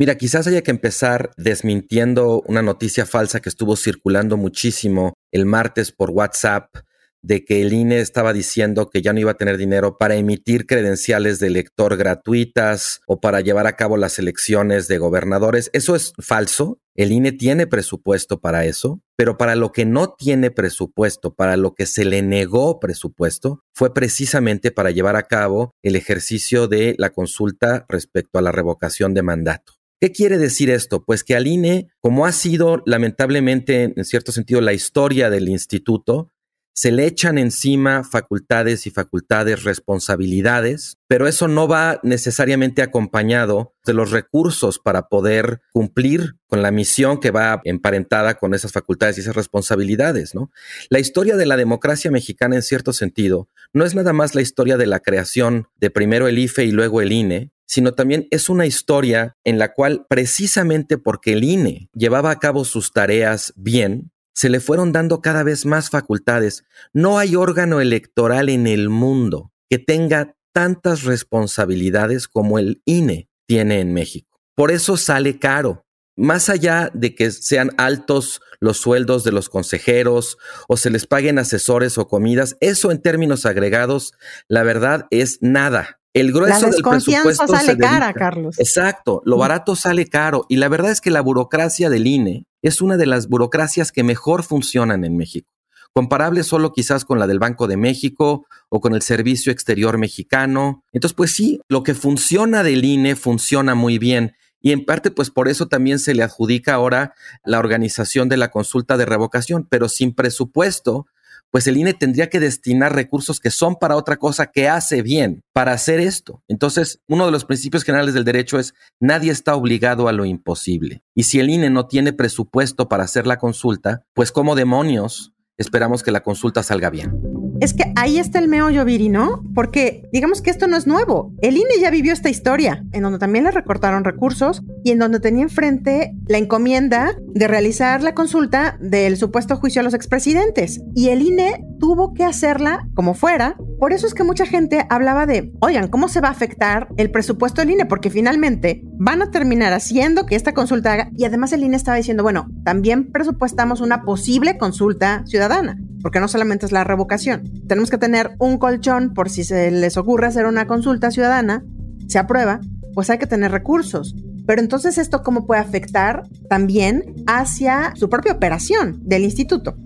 Mira, 0.00 0.14
quizás 0.16 0.46
haya 0.46 0.62
que 0.62 0.70
empezar 0.70 1.32
desmintiendo 1.36 2.40
una 2.46 2.62
noticia 2.62 3.04
falsa 3.04 3.40
que 3.40 3.48
estuvo 3.48 3.74
circulando 3.74 4.36
muchísimo 4.36 5.14
el 5.32 5.44
martes 5.44 5.90
por 5.90 6.10
WhatsApp 6.10 6.72
de 7.20 7.44
que 7.44 7.62
el 7.62 7.72
INE 7.72 7.98
estaba 7.98 8.32
diciendo 8.32 8.90
que 8.90 9.02
ya 9.02 9.12
no 9.12 9.18
iba 9.18 9.32
a 9.32 9.36
tener 9.36 9.56
dinero 9.56 9.98
para 9.98 10.14
emitir 10.14 10.66
credenciales 10.66 11.40
de 11.40 11.48
elector 11.48 11.96
gratuitas 11.96 13.00
o 13.08 13.20
para 13.20 13.40
llevar 13.40 13.66
a 13.66 13.74
cabo 13.74 13.96
las 13.96 14.20
elecciones 14.20 14.86
de 14.86 14.98
gobernadores. 14.98 15.68
Eso 15.72 15.96
es 15.96 16.12
falso. 16.20 16.78
El 16.94 17.10
INE 17.10 17.32
tiene 17.32 17.66
presupuesto 17.66 18.40
para 18.40 18.66
eso, 18.66 19.02
pero 19.16 19.36
para 19.36 19.56
lo 19.56 19.72
que 19.72 19.84
no 19.84 20.14
tiene 20.14 20.52
presupuesto, 20.52 21.34
para 21.34 21.56
lo 21.56 21.74
que 21.74 21.86
se 21.86 22.04
le 22.04 22.22
negó 22.22 22.78
presupuesto, 22.78 23.64
fue 23.74 23.92
precisamente 23.92 24.70
para 24.70 24.92
llevar 24.92 25.16
a 25.16 25.24
cabo 25.24 25.72
el 25.82 25.96
ejercicio 25.96 26.68
de 26.68 26.94
la 26.98 27.10
consulta 27.10 27.84
respecto 27.88 28.38
a 28.38 28.42
la 28.42 28.52
revocación 28.52 29.12
de 29.12 29.22
mandato. 29.22 29.77
¿Qué 30.00 30.12
quiere 30.12 30.38
decir 30.38 30.70
esto? 30.70 31.04
Pues 31.04 31.24
que 31.24 31.34
al 31.34 31.48
INE, 31.48 31.88
como 32.00 32.24
ha 32.24 32.32
sido 32.32 32.82
lamentablemente 32.86 33.92
en 33.96 34.04
cierto 34.04 34.30
sentido 34.30 34.60
la 34.60 34.72
historia 34.72 35.28
del 35.28 35.48
instituto, 35.48 36.32
se 36.78 36.92
le 36.92 37.06
echan 37.06 37.38
encima 37.38 38.04
facultades 38.04 38.86
y 38.86 38.90
facultades, 38.90 39.64
responsabilidades, 39.64 40.96
pero 41.08 41.26
eso 41.26 41.48
no 41.48 41.66
va 41.66 41.98
necesariamente 42.04 42.82
acompañado 42.82 43.74
de 43.84 43.94
los 43.94 44.12
recursos 44.12 44.78
para 44.78 45.08
poder 45.08 45.60
cumplir 45.72 46.36
con 46.46 46.62
la 46.62 46.70
misión 46.70 47.18
que 47.18 47.32
va 47.32 47.60
emparentada 47.64 48.34
con 48.34 48.54
esas 48.54 48.70
facultades 48.70 49.18
y 49.18 49.22
esas 49.22 49.34
responsabilidades, 49.34 50.36
¿no? 50.36 50.52
La 50.88 51.00
historia 51.00 51.36
de 51.36 51.46
la 51.46 51.56
democracia 51.56 52.12
mexicana 52.12 52.54
en 52.54 52.62
cierto 52.62 52.92
sentido 52.92 53.48
no 53.72 53.84
es 53.84 53.96
nada 53.96 54.12
más 54.12 54.36
la 54.36 54.42
historia 54.42 54.76
de 54.76 54.86
la 54.86 55.00
creación 55.00 55.66
de 55.80 55.90
primero 55.90 56.28
el 56.28 56.38
IFE 56.38 56.66
y 56.66 56.70
luego 56.70 57.00
el 57.00 57.10
INE, 57.10 57.50
sino 57.68 57.94
también 57.94 58.26
es 58.30 58.48
una 58.48 58.66
historia 58.66 59.36
en 59.44 59.58
la 59.58 59.74
cual 59.74 60.06
precisamente 60.08 60.96
porque 60.98 61.34
el 61.34 61.44
INE 61.44 61.90
llevaba 61.92 62.30
a 62.30 62.38
cabo 62.38 62.64
sus 62.64 62.92
tareas 62.92 63.52
bien, 63.56 64.10
se 64.34 64.48
le 64.48 64.60
fueron 64.60 64.92
dando 64.92 65.20
cada 65.20 65.42
vez 65.42 65.66
más 65.66 65.90
facultades. 65.90 66.64
No 66.92 67.18
hay 67.18 67.36
órgano 67.36 67.80
electoral 67.80 68.48
en 68.48 68.66
el 68.66 68.88
mundo 68.88 69.52
que 69.68 69.78
tenga 69.78 70.36
tantas 70.52 71.02
responsabilidades 71.02 72.26
como 72.26 72.58
el 72.58 72.80
INE 72.84 73.28
tiene 73.46 73.80
en 73.80 73.92
México. 73.92 74.40
Por 74.54 74.70
eso 74.70 74.96
sale 74.96 75.38
caro. 75.38 75.84
Más 76.16 76.48
allá 76.48 76.90
de 76.94 77.14
que 77.14 77.30
sean 77.30 77.70
altos 77.78 78.40
los 78.60 78.78
sueldos 78.78 79.22
de 79.24 79.30
los 79.30 79.48
consejeros 79.48 80.36
o 80.66 80.76
se 80.76 80.90
les 80.90 81.06
paguen 81.06 81.38
asesores 81.38 81.96
o 81.98 82.08
comidas, 82.08 82.56
eso 82.60 82.90
en 82.90 83.00
términos 83.00 83.46
agregados, 83.46 84.14
la 84.48 84.64
verdad 84.64 85.06
es 85.10 85.38
nada. 85.42 85.97
El 86.14 86.32
grueso 86.32 86.70
del 86.70 86.82
presupuesto 86.82 87.46
sale 87.46 87.76
cara, 87.76 88.12
Carlos. 88.12 88.58
Exacto, 88.58 89.22
lo 89.24 89.36
barato 89.36 89.76
sale 89.76 90.06
caro 90.06 90.46
y 90.48 90.56
la 90.56 90.68
verdad 90.68 90.90
es 90.90 91.00
que 91.00 91.10
la 91.10 91.20
burocracia 91.20 91.90
del 91.90 92.06
INE 92.06 92.46
es 92.62 92.80
una 92.80 92.96
de 92.96 93.06
las 93.06 93.28
burocracias 93.28 93.92
que 93.92 94.02
mejor 94.02 94.42
funcionan 94.42 95.04
en 95.04 95.16
México 95.16 95.58
comparable 95.98 96.44
solo 96.44 96.72
quizás 96.72 97.04
con 97.04 97.18
la 97.18 97.26
del 97.26 97.40
Banco 97.40 97.66
de 97.66 97.76
México 97.76 98.46
o 98.68 98.80
con 98.80 98.94
el 98.94 99.02
Servicio 99.02 99.50
Exterior 99.50 99.98
Mexicano. 99.98 100.84
Entonces, 100.92 101.16
pues 101.16 101.32
sí, 101.32 101.60
lo 101.68 101.82
que 101.82 101.94
funciona 101.94 102.62
del 102.62 102.84
INE 102.84 103.16
funciona 103.16 103.74
muy 103.74 103.98
bien. 103.98 104.36
Y 104.60 104.70
en 104.70 104.84
parte, 104.84 105.10
pues 105.10 105.30
por 105.30 105.48
eso 105.48 105.66
también 105.66 105.98
se 105.98 106.14
le 106.14 106.22
adjudica 106.22 106.74
ahora 106.74 107.14
la 107.44 107.58
organización 107.58 108.28
de 108.28 108.36
la 108.36 108.52
consulta 108.52 108.96
de 108.96 109.06
revocación, 109.06 109.66
pero 109.68 109.88
sin 109.88 110.14
presupuesto, 110.14 111.06
pues 111.50 111.66
el 111.66 111.76
INE 111.76 111.94
tendría 111.94 112.28
que 112.28 112.40
destinar 112.40 112.94
recursos 112.94 113.40
que 113.40 113.50
son 113.50 113.76
para 113.76 113.96
otra 113.96 114.16
cosa 114.16 114.46
que 114.46 114.68
hace 114.68 115.02
bien 115.02 115.42
para 115.52 115.72
hacer 115.72 116.00
esto. 116.00 116.42
Entonces, 116.48 117.00
uno 117.08 117.26
de 117.26 117.32
los 117.32 117.44
principios 117.44 117.84
generales 117.84 118.14
del 118.14 118.24
derecho 118.24 118.58
es 118.58 118.74
nadie 119.00 119.32
está 119.32 119.54
obligado 119.54 120.08
a 120.08 120.12
lo 120.12 120.24
imposible. 120.24 121.02
Y 121.14 121.24
si 121.24 121.40
el 121.40 121.50
INE 121.50 121.70
no 121.70 121.86
tiene 121.86 122.12
presupuesto 122.12 122.88
para 122.88 123.04
hacer 123.04 123.26
la 123.26 123.38
consulta, 123.38 124.04
pues 124.14 124.32
como 124.32 124.54
demonios 124.54 125.32
esperamos 125.56 126.02
que 126.02 126.12
la 126.12 126.22
consulta 126.22 126.62
salga 126.62 126.90
bien. 126.90 127.47
Es 127.60 127.74
que 127.74 127.92
ahí 127.96 128.18
está 128.18 128.38
el 128.38 128.46
meollo, 128.46 128.84
Viri, 128.84 129.08
¿no? 129.08 129.42
Porque 129.52 130.08
digamos 130.12 130.42
que 130.42 130.50
esto 130.50 130.68
no 130.68 130.76
es 130.76 130.86
nuevo. 130.86 131.32
El 131.42 131.56
INE 131.56 131.80
ya 131.80 131.90
vivió 131.90 132.12
esta 132.12 132.28
historia, 132.28 132.84
en 132.92 133.02
donde 133.02 133.18
también 133.18 133.44
le 133.44 133.50
recortaron 133.50 134.04
recursos 134.04 134.62
y 134.84 134.92
en 134.92 135.00
donde 135.00 135.18
tenía 135.18 135.42
enfrente 135.42 136.14
la 136.28 136.38
encomienda 136.38 137.16
de 137.26 137.48
realizar 137.48 138.02
la 138.02 138.14
consulta 138.14 138.76
del 138.80 139.16
supuesto 139.16 139.56
juicio 139.56 139.80
a 139.80 139.82
los 139.82 139.94
expresidentes. 139.94 140.80
Y 140.94 141.08
el 141.08 141.22
INE 141.22 141.64
tuvo 141.80 142.14
que 142.14 142.24
hacerla 142.24 142.86
como 142.94 143.14
fuera. 143.14 143.56
Por 143.80 143.92
eso 143.92 144.06
es 144.06 144.14
que 144.14 144.22
mucha 144.22 144.46
gente 144.46 144.86
hablaba 144.88 145.26
de, 145.26 145.52
oigan, 145.60 145.88
¿cómo 145.88 146.08
se 146.08 146.20
va 146.20 146.28
a 146.28 146.32
afectar 146.32 146.88
el 146.96 147.10
presupuesto 147.10 147.60
del 147.60 147.70
INE? 147.70 147.86
Porque 147.86 148.10
finalmente 148.10 148.82
van 148.98 149.20
a 149.20 149.32
terminar 149.32 149.72
haciendo 149.72 150.26
que 150.26 150.36
esta 150.36 150.54
consulta 150.54 150.92
haga. 150.92 151.10
Y 151.16 151.24
además 151.24 151.52
el 151.52 151.64
INE 151.64 151.76
estaba 151.76 151.96
diciendo, 151.96 152.22
bueno, 152.22 152.46
también 152.64 153.10
presupuestamos 153.10 153.80
una 153.80 154.04
posible 154.04 154.58
consulta 154.58 155.24
ciudadana 155.26 155.76
porque 156.02 156.20
no 156.20 156.28
solamente 156.28 156.66
es 156.66 156.72
la 156.72 156.84
revocación. 156.84 157.42
Tenemos 157.66 157.90
que 157.90 157.98
tener 157.98 158.30
un 158.38 158.58
colchón 158.58 159.14
por 159.14 159.30
si 159.30 159.44
se 159.44 159.70
les 159.70 159.96
ocurre 159.96 160.26
hacer 160.26 160.46
una 160.46 160.66
consulta 160.66 161.10
ciudadana, 161.10 161.64
se 162.06 162.18
aprueba, 162.18 162.60
pues 162.94 163.10
hay 163.10 163.18
que 163.18 163.26
tener 163.26 163.50
recursos. 163.50 164.14
Pero 164.46 164.62
entonces 164.62 164.96
esto 164.98 165.22
cómo 165.22 165.46
puede 165.46 165.60
afectar 165.60 166.22
también 166.48 167.04
hacia 167.26 167.92
su 167.96 168.08
propia 168.08 168.32
operación 168.32 169.00
del 169.02 169.24
instituto. 169.24 169.76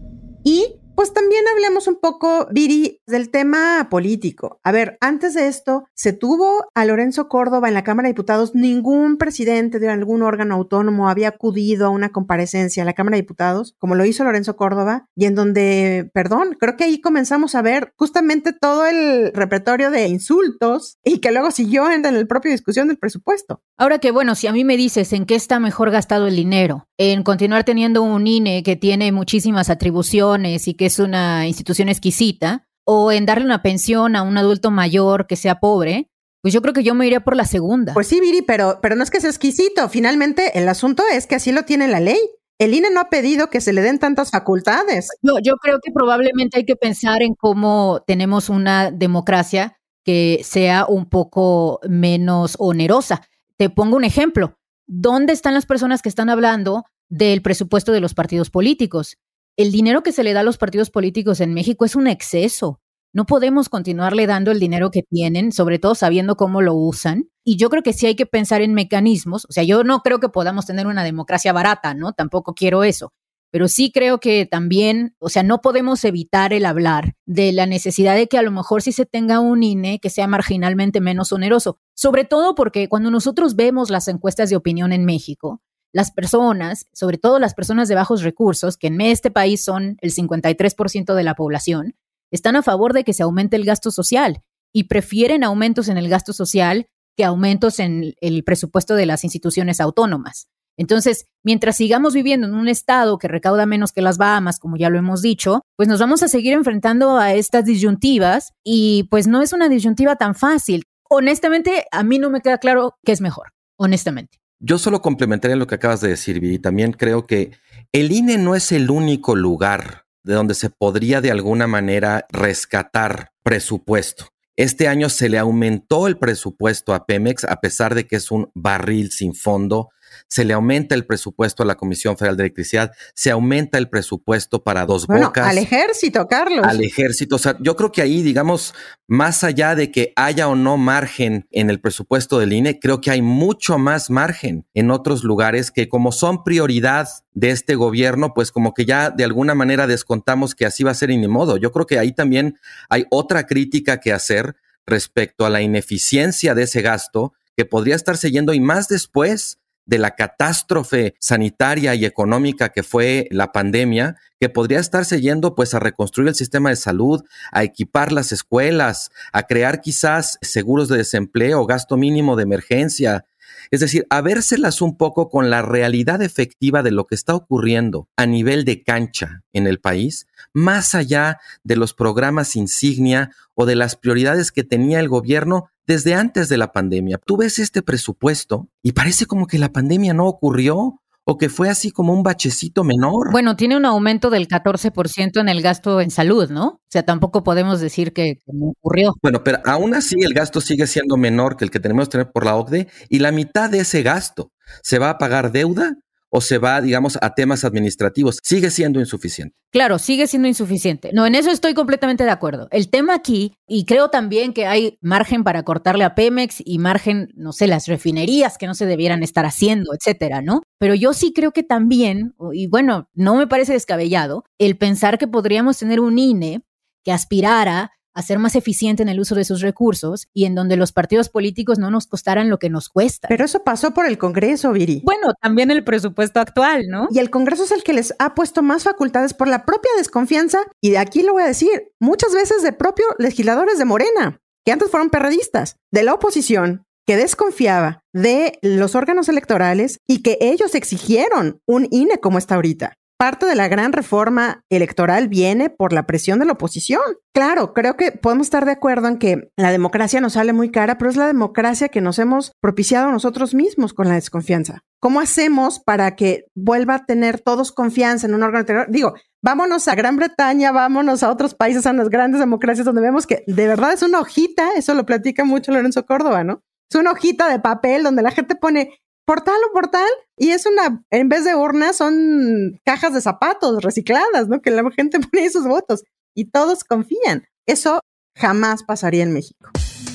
Y 0.45 0.77
pues 0.95 1.13
también 1.13 1.43
hablemos 1.53 1.87
un 1.89 1.99
poco, 2.01 2.47
Viri, 2.51 3.01
del 3.07 3.31
tema 3.31 3.89
político. 3.91 4.61
A 4.63 4.73
ver, 4.73 4.99
antes 5.01 5.35
de 5.35 5.49
esto, 5.49 5.85
se 5.95 6.13
tuvo 6.13 6.67
a 6.75 6.85
Lorenzo 6.85 7.29
Córdoba 7.29 7.69
en 7.69 7.75
la 7.75 7.85
Cámara 7.85 8.07
de 8.07 8.13
Diputados. 8.13 8.55
Ningún 8.55 9.17
presidente 9.17 9.79
de 9.79 9.89
algún 9.89 10.23
órgano 10.23 10.55
autónomo 10.55 11.09
había 11.09 11.29
acudido 11.29 11.87
a 11.87 11.91
una 11.91 12.11
comparecencia 12.11 12.83
a 12.83 12.87
la 12.87 12.93
Cámara 12.93 13.17
de 13.17 13.23
Diputados, 13.23 13.75
como 13.79 13.95
lo 13.95 14.05
hizo 14.05 14.25
Lorenzo 14.25 14.57
Córdoba, 14.57 15.07
y 15.17 15.27
en 15.27 15.35
donde, 15.35 16.11
perdón, 16.15 16.57
creo 16.59 16.77
que 16.77 16.85
ahí 16.85 17.01
comenzamos 17.01 17.55
a 17.55 17.63
ver 17.63 17.93
justamente 17.97 18.53
todo 18.53 18.87
el 18.87 19.33
repertorio 19.33 19.91
de 19.91 20.09
insultos 20.09 20.99
y 21.05 21.19
que 21.19 21.33
luego 21.33 21.51
siguió 21.51 21.91
en, 21.91 22.05
el 22.05 22.27
propio 22.27 22.51
discusión 22.51 22.89
del 22.89 22.99
presupuesto. 22.99 23.63
Ahora 23.77 23.99
que, 23.99 24.11
bueno, 24.11 24.35
si 24.35 24.47
a 24.47 24.53
mí 24.53 24.65
me 24.65 24.77
dices 24.77 25.13
en 25.13 25.27
qué 25.27 25.35
está 25.35 25.59
mejor 25.59 25.91
gastado 25.91 26.27
el 26.27 26.37
dinero, 26.37 26.89
en 26.99 27.23
continuar 27.23 27.65
teniendo 27.65 28.03
un 28.03 28.27
INE 28.27 28.63
que 28.63 28.77
tiene 28.77 29.11
muchísimas 29.13 29.71
atribuciones 29.71 30.69
y 30.69 30.75
que 30.75 30.82
es 30.87 30.99
una 30.99 31.47
institución 31.47 31.89
exquisita, 31.89 32.67
o 32.85 33.13
en 33.13 33.27
darle 33.27 33.45
una 33.45 33.63
pensión 33.63 34.17
a 34.17 34.23
un 34.23 34.37
adulto 34.39 34.71
mayor 34.71 35.27
que 35.27 35.37
sea 35.37 35.61
pobre, 35.61 36.11
pues 36.43 36.53
yo 36.53 36.61
creo 36.61 36.75
que 36.75 36.83
yo 36.83 36.95
me 36.95 37.07
iría 37.07 37.21
por 37.21 37.37
la 37.37 37.45
segunda. 37.45 37.95
Pues 37.95 38.09
sí, 38.09 38.21
Viri, 38.21 38.43
pero, 38.43 38.81
pero 38.83 38.97
no 38.97 39.05
es 39.05 39.11
que 39.11 39.21
sea 39.21 39.31
exquisito. 39.31 39.89
Finalmente, 39.89 40.59
el 40.59 40.69
asunto 40.69 41.05
es 41.13 41.27
que 41.27 41.37
así 41.37 41.53
lo 41.53 41.63
tiene 41.63 41.87
la 41.87 42.01
ley. 42.01 42.19
El 42.59 42.75
INE 42.75 42.91
no 42.91 43.01
ha 43.01 43.09
pedido 43.09 43.49
que 43.49 43.61
se 43.61 43.73
le 43.73 43.81
den 43.81 43.99
tantas 43.99 44.31
facultades. 44.31 45.09
No, 45.23 45.35
yo 45.43 45.57
creo 45.57 45.79
que 45.83 45.93
probablemente 45.93 46.59
hay 46.59 46.65
que 46.65 46.77
pensar 46.77 47.23
en 47.23 47.35
cómo 47.35 48.03
tenemos 48.07 48.49
una 48.49 48.91
democracia 48.91 49.79
que 50.05 50.41
sea 50.45 50.87
un 50.87 51.09
poco 51.09 51.81
menos 51.89 52.57
onerosa. 52.59 53.23
Te 53.57 53.71
pongo 53.71 53.97
un 53.97 54.05
ejemplo. 54.05 54.59
¿Dónde 54.87 55.33
están 55.33 55.55
las 55.55 55.67
personas 55.67 56.03
que 56.03 56.09
están 56.09 56.29
hablando 56.29 56.85
del 57.09 57.41
presupuesto 57.41 57.93
de 57.93 58.01
los 58.01 58.15
partidos 58.15 58.51
políticos? 58.51 59.17
El 59.57 59.73
dinero 59.73 60.03
que 60.03 60.13
se 60.13 60.25
le 60.25 60.33
da 60.33 60.41
a 60.41 60.45
los 60.45 60.59
partidos 60.59 60.91
políticos 60.91 61.41
en 61.41 61.55
México 61.55 61.85
es 61.85 61.97
un 61.97 62.07
exceso. 62.07 62.81
No 63.15 63.27
podemos 63.27 63.69
continuarle 63.69 64.27
dando 64.27 64.51
el 64.51 64.59
dinero 64.59 64.91
que 64.91 65.03
tienen, 65.03 65.53
sobre 65.53 65.79
todo 65.79 65.95
sabiendo 65.95 66.37
cómo 66.37 66.63
lo 66.63 66.75
usan. 66.75 67.29
Y 67.45 67.57
yo 67.57 67.69
creo 67.69 67.83
que 67.83 67.93
sí 67.93 68.07
hay 68.07 68.15
que 68.15 68.25
pensar 68.25 68.63
en 68.63 68.73
mecanismos. 68.73 69.45
O 69.51 69.53
sea, 69.53 69.65
yo 69.65 69.85
no 69.85 70.01
creo 70.01 70.19
que 70.19 70.31
podamos 70.31 70.65
tener 70.65 70.87
una 70.87 71.05
democracia 71.05 71.53
barata, 71.53 71.93
¿no? 71.93 72.15
Tampoco 72.15 72.55
quiero 72.55 72.85
eso. 72.85 73.13
Pero 73.51 73.69
sí 73.69 73.93
creo 73.93 74.19
que 74.19 74.47
también, 74.47 75.15
o 75.19 75.29
sea, 75.29 75.43
no 75.43 75.61
podemos 75.61 76.03
evitar 76.07 76.55
el 76.55 76.65
hablar 76.65 77.13
de 77.27 77.53
la 77.53 77.67
necesidad 77.67 78.17
de 78.17 78.27
que 78.27 78.39
a 78.39 78.43
lo 78.43 78.51
mejor 78.51 78.81
sí 78.81 78.93
se 78.93 79.05
tenga 79.05 79.41
un 79.41 79.63
INE 79.63 79.99
que 80.01 80.09
sea 80.09 80.27
marginalmente 80.27 81.03
menos 81.03 81.33
oneroso. 81.33 81.79
Sobre 81.95 82.25
todo 82.25 82.55
porque 82.55 82.89
cuando 82.89 83.11
nosotros 83.11 83.55
vemos 83.55 83.91
las 83.91 84.09
encuestas 84.09 84.49
de 84.49 84.57
opinión 84.57 84.91
en 84.95 85.05
México, 85.05 85.61
las 85.93 86.11
personas, 86.11 86.87
sobre 86.93 87.19
todo 87.19 87.39
las 87.39 87.55
personas 87.55 87.89
de 87.89 87.95
bajos 87.95 88.23
recursos, 88.23 88.77
que 88.77 88.89
en 88.89 89.01
este 89.01 89.31
país 89.31 89.63
son 89.63 89.97
el 90.01 90.13
53% 90.13 91.15
de 91.15 91.23
la 91.23 91.35
población, 91.35 91.95
están 92.31 92.57
a 92.57 92.63
favor 92.63 92.95
de 92.95 93.05
que 93.05 93.13
se 93.13 93.23
aumente 93.23 93.57
el 93.57 93.65
gasto 93.65 93.91
social 93.91 94.43
y 94.73 94.85
prefieren 94.85 95.45
aumentos 95.45 95.89
en 95.89 95.99
el 95.99 96.09
gasto 96.09 96.33
social 96.33 96.87
que 97.17 97.25
aumentos 97.25 97.79
en 97.79 98.15
el 98.21 98.43
presupuesto 98.43 98.95
de 98.95 99.07
las 99.07 99.23
instituciones 99.23 99.81
autónomas. 99.81 100.49
Entonces, 100.79 101.27
mientras 101.45 101.77
sigamos 101.77 102.15
viviendo 102.15 102.47
en 102.47 102.55
un 102.55 102.69
estado 102.69 103.19
que 103.19 103.29
recauda 103.29 103.67
menos 103.67 103.93
que 103.93 104.01
las 104.01 104.17
Bahamas, 104.17 104.59
como 104.59 104.79
ya 104.79 104.89
lo 104.89 104.99
hemos 104.99 105.21
dicho, 105.21 105.61
pues 105.77 105.89
nos 105.89 106.01
vamos 106.01 106.23
a 106.23 106.29
seguir 106.29 106.55
enfrentando 106.55 107.19
a 107.19 107.35
estas 107.35 107.67
disyuntivas 107.67 108.53
y 108.65 109.05
pues 109.11 109.27
no 109.27 109.43
es 109.43 109.53
una 109.53 109.69
disyuntiva 109.69 110.17
tan 110.17 110.35
fácil. 110.35 110.85
Honestamente, 111.11 111.85
a 111.91 112.03
mí 112.03 112.19
no 112.19 112.31
me 112.31 112.41
queda 112.41 112.57
claro 112.57 112.97
qué 113.05 113.13
es 113.13 113.21
mejor, 113.21 113.53
honestamente. 113.77 114.42
Yo 114.65 114.79
solo 114.79 115.03
complementaría 115.03 115.57
lo 115.57 115.67
que 115.67 115.75
acabas 115.75 116.01
de 116.01 116.11
decir, 116.11 116.43
y 116.45 116.57
también 116.61 116.93
creo 116.93 117.27
que 117.27 117.51
el 117.91 118.13
INE 118.13 118.39
no 118.39 118.55
es 118.55 118.71
el 118.71 118.93
único 118.93 119.35
lugar 119.35 120.05
de 120.23 120.35
donde 120.35 120.55
se 120.55 120.71
podría 120.71 121.21
de 121.21 121.33
alguna 121.33 121.67
manera 121.67 122.27
rescatar 122.31 123.33
presupuesto. 123.43 124.29
Este 124.55 124.87
año 124.87 125.09
se 125.09 125.29
le 125.29 125.39
aumentó 125.39 126.07
el 126.07 126.17
presupuesto 126.17 126.95
a 126.95 127.07
Pemex 127.07 127.43
a 127.43 127.57
pesar 127.57 127.97
de 127.97 128.07
que 128.07 128.15
es 128.15 128.31
un 128.31 128.53
barril 128.55 129.11
sin 129.11 129.35
fondo 129.35 129.89
se 130.29 130.45
le 130.45 130.53
aumenta 130.55 130.95
el 130.95 131.07
presupuesto 131.07 131.63
a 131.63 131.67
la 131.67 131.77
Comisión 131.77 132.17
Federal 132.17 132.37
de 132.37 132.45
Electricidad, 132.45 132.93
se 133.15 133.31
aumenta 133.31 133.79
el 133.79 133.89
presupuesto 133.89 134.63
para 134.63 134.87
dos 134.87 135.07
bueno, 135.07 135.27
bocas. 135.27 135.47
Al 135.47 135.59
ejército, 135.59 136.27
Carlos. 136.29 136.67
Al 136.67 136.83
ejército. 136.83 137.37
O 137.37 137.39
sea, 137.39 137.57
yo 137.61 137.77
creo 137.77 137.93
que 137.93 138.03
ahí, 138.03 138.23
digamos, 138.23 138.75
más 139.07 139.45
allá 139.45 139.75
de 139.75 139.91
que 139.91 140.13
haya 140.17 140.49
o 140.49 140.57
no 140.57 140.77
margen 140.77 141.47
en 141.51 141.71
el 141.71 141.81
presupuesto 141.81 142.39
del 142.39 142.53
INE, 142.53 142.79
creo 142.79 143.01
que 143.01 143.11
hay 143.11 143.23
mucho 143.23 143.79
más 143.79 144.11
margen 144.11 144.67
en 144.75 144.91
otros 144.91 145.25
lugares 145.25 145.71
que 145.71 145.89
como 145.89 146.13
son 146.13 146.45
prioridad 146.45 147.09
de 147.35 147.51
este 147.51 147.75
gobierno, 147.75 148.35
pues 148.35 148.53
como 148.53 148.75
que 148.75 148.85
ya 148.85 149.11
de 149.11 149.25
alguna 149.25 149.55
manera 149.55 149.87
descontamos 149.87 150.55
que 150.55 150.67
así 150.67 150.85
va 150.85 150.91
a 150.91 150.95
ser 150.95 151.11
y 151.11 151.17
ni 151.17 151.29
modo. 151.29 151.57
Yo 151.57 151.73
creo 151.73 151.87
que 151.87 151.99
ahí 151.99 152.13
también 152.13 152.59
hay 152.89 153.07
otra 153.11 153.47
crítica 153.47 154.01
que 154.01 154.13
hacer 154.13 154.57
respecto 154.87 155.47
a 155.47 155.51
la 155.51 155.63
ineficiencia 155.63 156.55
de 156.55 156.65
ese 156.65 156.83
gasto 156.83 157.33
que 157.57 157.65
podría 157.65 157.97
estarse 157.97 158.31
yendo 158.31 158.55
y 158.55 158.61
más 158.61 158.89
después 158.89 159.59
de 159.87 159.99
la 159.99 160.13
catástrofe 160.13 161.15
sanitaria 161.19 161.95
y 161.95 162.05
económica 162.05 162.71
que 162.71 162.83
fue 162.83 163.29
la 163.31 163.53
pandemia, 163.53 164.17
que 164.41 164.49
podría 164.49 164.81
estarse 164.81 165.21
yendo 165.21 165.55
pues 165.55 165.75
a 165.75 165.81
reconstruir 165.81 166.29
el 166.29 166.35
sistema 166.35 166.71
de 166.71 166.77
salud, 166.77 167.23
a 167.51 167.63
equipar 167.63 168.13
las 168.13 168.33
escuelas, 168.33 169.11
a 169.33 169.45
crear 169.45 169.81
quizás 169.81 170.39
seguros 170.43 170.89
de 170.89 170.99
desempleo, 170.99 171.67
gasto 171.67 171.97
mínimo 171.97 172.37
de 172.37 172.43
emergencia. 172.45 173.25
Es 173.71 173.81
decir, 173.81 174.07
a 174.11 174.21
vérselas 174.21 174.83
un 174.83 174.97
poco 174.97 175.29
con 175.29 175.51
la 175.51 175.63
realidad 175.63 176.23
efectiva 176.23 176.83
de 176.83 176.91
lo 176.91 177.07
que 177.07 177.15
está 177.15 177.35
ocurriendo 177.35 178.09
a 178.17 178.27
nivel 178.27 178.65
de 178.65 178.83
cancha 178.83 179.43
en 179.53 179.67
el 179.67 179.81
país, 179.81 180.27
más 180.53 180.95
allá 180.95 181.39
de 181.65 181.77
los 181.77 181.95
programas 181.95 182.57
insignia 182.57 183.31
o 183.55 183.67
de 183.67 183.77
las 183.77 183.97
prioridades 183.97 184.53
que 184.53 184.65
tenía 184.65 185.01
el 185.01 185.09
gobierno 185.09 185.71
desde 185.87 186.15
antes 186.15 186.49
de 186.49 186.59
la 186.59 186.73
pandemia. 186.73 187.19
Tú 187.19 187.37
ves 187.37 187.59
este 187.59 187.83
presupuesto 187.83 188.69
y 188.83 188.93
parece 188.93 189.27
como 189.27 189.47
que 189.47 189.59
la 189.59 189.73
pandemia 189.73 190.15
no 190.15 190.27
ocurrió 190.27 191.02
o 191.25 191.39
que 191.39 191.49
fue 191.49 191.69
así 191.69 191.91
como 191.91 192.13
un 192.13 192.23
bachecito 192.23 192.85
menor. 192.85 193.31
Bueno, 193.31 193.57
tiene 193.57 193.77
un 193.77 193.85
aumento 193.85 194.31
del 194.31 194.49
14% 194.49 195.41
en 195.41 195.49
el 195.49 195.63
gasto 195.63 196.01
en 196.01 196.11
salud, 196.11 196.51
¿no? 196.51 196.67
O 196.67 196.81
sea, 196.89 197.05
tampoco 197.05 197.45
podemos 197.45 197.81
decir 197.81 198.13
que, 198.13 198.39
no 198.47 198.73
ocurrió. 198.79 199.13
Bueno, 199.23 199.45
pero 199.45 199.59
aún 199.65 199.95
así 199.95 200.17
el 200.21 200.35
gasto 200.35 200.61
sigue 200.61 200.87
siendo 200.87 201.17
menor 201.17 201.57
que 201.57 201.65
el 201.65 201.71
que 201.71 201.81
tenemos 201.81 202.09
que 202.09 202.13
tener 202.13 202.33
por 202.33 202.45
la 202.45 202.57
OCDE 202.57 202.89
y 203.09 203.21
la 203.21 203.33
mitad 203.33 203.71
de 203.71 203.81
ese 203.81 204.03
gasto 204.03 204.51
se 204.83 204.99
va 204.99 205.11
a 205.11 205.19
pagar 205.19 205.53
deuda 205.53 205.97
o 206.35 206.41
se 206.41 206.57
va, 206.57 206.81
digamos, 206.81 207.19
a 207.21 207.35
temas 207.35 207.63
administrativos. 207.63 208.39
Sigue 208.43 208.71
siendo 208.71 209.01
insuficiente. 209.01 209.55
Claro, 209.71 209.99
sigue 209.99 210.27
siendo 210.27 210.49
insuficiente. 210.49 211.11
No, 211.13 211.27
en 211.27 211.35
eso 211.35 211.51
estoy 211.51 211.75
completamente 211.75 212.25
de 212.25 212.31
acuerdo. 212.31 212.69
El 212.71 212.89
tema 212.89 213.15
aquí, 213.15 213.55
y 213.69 213.85
creo 213.85 214.09
también 214.09 214.55
que 214.55 214.67
hay 214.67 214.99
margen 215.03 215.45
para 215.45 215.63
cortarle 215.63 216.05
a 216.05 216.15
Pemex 216.15 216.63
y 216.65 216.79
margen, 216.79 217.29
no 217.35 217.53
sé, 217.53 217.67
las 217.67 217.87
refinerías 217.87 218.57
que 218.57 218.67
no 218.67 218.75
se 218.75 218.87
debieran 218.87 219.23
estar 219.23 219.45
haciendo, 219.45 219.93
etcétera, 219.95 220.41
¿no? 220.41 220.63
Pero 220.79 220.95
yo 220.95 221.13
sí 221.13 221.35
creo 221.35 221.53
que 221.53 221.63
también, 221.63 222.35
y 222.55 222.67
bueno, 222.67 223.11
no 223.13 223.37
me 223.37 223.47
parece 223.47 223.75
descabellado, 223.75 224.45
el 224.59 224.79
pensar 224.79 225.19
que 225.19 225.29
podríamos 225.29 225.79
tener 225.79 226.01
un 226.01 226.19
INE 226.19 226.63
que 227.05 227.13
aspirara 227.13 227.93
a 228.15 228.23
ser 228.23 228.39
más 228.39 228.57
eficiente 228.57 229.03
en 229.03 229.09
el 229.09 229.21
uso 229.21 229.35
de 229.35 229.45
sus 229.45 229.61
recursos 229.61 230.29
y 230.33 230.45
en 230.45 230.55
donde 230.55 230.77
los 230.77 230.93
partidos 230.93 231.29
políticos 231.29 231.79
no 231.79 231.91
nos 231.91 232.07
costaran 232.07 232.51
lo 232.51 232.59
que 232.59 232.71
nos 232.71 232.89
cuesta. 232.89 233.29
Pero 233.29 233.45
eso 233.45 233.65
pasó 233.65 233.93
por 233.93 234.07
el 234.07 234.19
Congreso, 234.19 234.73
Viri. 234.73 235.03
Bueno, 235.05 235.35
también 235.41 235.71
el 235.71 235.85
presupuesto 235.85 236.41
actual, 236.41 236.89
¿no? 236.89 237.09
Y 237.11 237.19
el 237.19 237.31
Congreso 237.31 237.65
es 237.65 237.73
el 237.73 237.83
que 237.83 237.93
les 237.93 238.15
ha 238.19 238.35
puesto 238.35 238.63
más 238.63 238.85
facultades 238.85 239.35
por 239.35 239.49
la 239.49 239.65
propia 239.65 239.91
desconfianza, 239.97 240.59
y 240.81 240.91
de 240.91 240.99
aquí 240.99 241.23
lo 241.23 241.33
voy 241.33 241.43
a 241.43 241.47
decir, 241.47 241.93
muchas 242.01 242.35
veces 242.35 242.63
de 242.63 242.73
propios 242.73 243.09
legisladores 243.19 243.79
de 243.79 243.85
Morena, 243.85 244.41
que 244.65 244.73
antes 244.73 244.91
fueron 244.91 245.11
perredistas, 245.11 245.77
de 245.91 246.03
la 246.03 246.15
oposición, 246.15 246.85
que 247.07 247.17
desconfiaba 247.17 248.05
de 248.13 248.59
los 248.63 248.95
órganos 248.95 249.29
electorales 249.29 249.99
y 250.07 250.23
que 250.23 250.39
ellos 250.41 250.75
exigieron 250.75 251.61
un 251.67 251.89
INE 251.91 252.19
como 252.19 252.39
está 252.39 252.55
ahorita 252.55 252.97
parte 253.23 253.47
de 253.47 253.55
la 253.55 253.69
gran 253.69 253.93
reforma 253.93 254.65
electoral 254.69 255.29
viene 255.29 255.71
por 255.71 255.93
la 255.93 256.07
presión 256.07 256.41
de 256.41 256.45
la 256.45 256.55
oposición. 256.55 257.03
Claro, 257.33 257.73
creo 257.73 257.97
que 257.97 258.11
podemos 258.11 258.49
estar 258.49 258.65
de 258.65 258.73
acuerdo 258.73 259.07
en 259.07 259.17
que 259.17 259.49
la 259.57 259.71
democracia 259.71 260.21
nos 260.21 260.33
sale 260.33 260.53
muy 260.53 260.73
cara, 260.73 260.99
pero 260.99 261.09
es 261.09 261.17
la 261.17 261.29
democracia 261.29 261.89
que 261.89 262.01
nos 262.01 262.19
hemos 262.19 262.51
propiciado 262.61 263.13
nosotros 263.13 263.55
mismos 263.55 263.95
con 263.95 264.09
la 264.09 264.15
desconfianza. 264.15 264.81
¿Cómo 265.01 265.21
hacemos 265.21 265.79
para 265.79 266.17
que 266.17 266.47
vuelva 266.57 266.97
a 266.97 267.07
tener 267.07 267.39
todos 267.39 267.71
confianza 267.71 268.27
en 268.27 268.35
un 268.35 268.43
órgano 268.43 268.65
electoral? 268.65 268.87
Digo, 268.91 269.15
vámonos 269.41 269.87
a 269.87 269.95
Gran 269.95 270.17
Bretaña, 270.17 270.73
vámonos 270.73 271.23
a 271.23 271.31
otros 271.31 271.55
países, 271.55 271.87
a 271.87 271.93
las 271.93 272.09
grandes 272.09 272.41
democracias 272.41 272.85
donde 272.85 273.03
vemos 273.03 273.29
que 273.29 273.45
de 273.47 273.69
verdad 273.69 273.93
es 273.93 274.03
una 274.03 274.19
hojita, 274.19 274.71
eso 274.75 274.95
lo 274.95 275.07
platica 275.07 275.45
mucho 275.45 275.71
Lorenzo 275.71 276.05
Córdoba, 276.07 276.43
¿no? 276.43 276.65
Es 276.91 276.97
una 276.97 277.13
hojita 277.13 277.49
de 277.49 277.61
papel 277.61 278.03
donde 278.03 278.23
la 278.23 278.33
gente 278.33 278.57
pone 278.57 279.01
portal 279.25 279.57
o 279.69 279.73
portal 279.73 280.09
y 280.37 280.51
es 280.51 280.67
una, 280.67 281.05
en 281.11 281.29
vez 281.29 281.45
de 281.45 281.55
urnas 281.55 281.97
son 281.97 282.81
cajas 282.85 283.15
de 283.15 283.21
zapatos 283.21 283.83
recicladas, 283.83 284.49
¿no? 284.49 284.61
Que 284.61 284.71
la 284.71 284.83
gente 284.91 285.21
pone 285.33 285.51
sus 285.51 285.67
votos 285.67 286.03
y 286.35 286.51
todos 286.51 286.85
confían. 286.85 287.45
Eso 287.67 288.01
jamás 288.37 288.83
pasaría 288.83 289.23
en 289.23 289.33
México. 289.33 289.71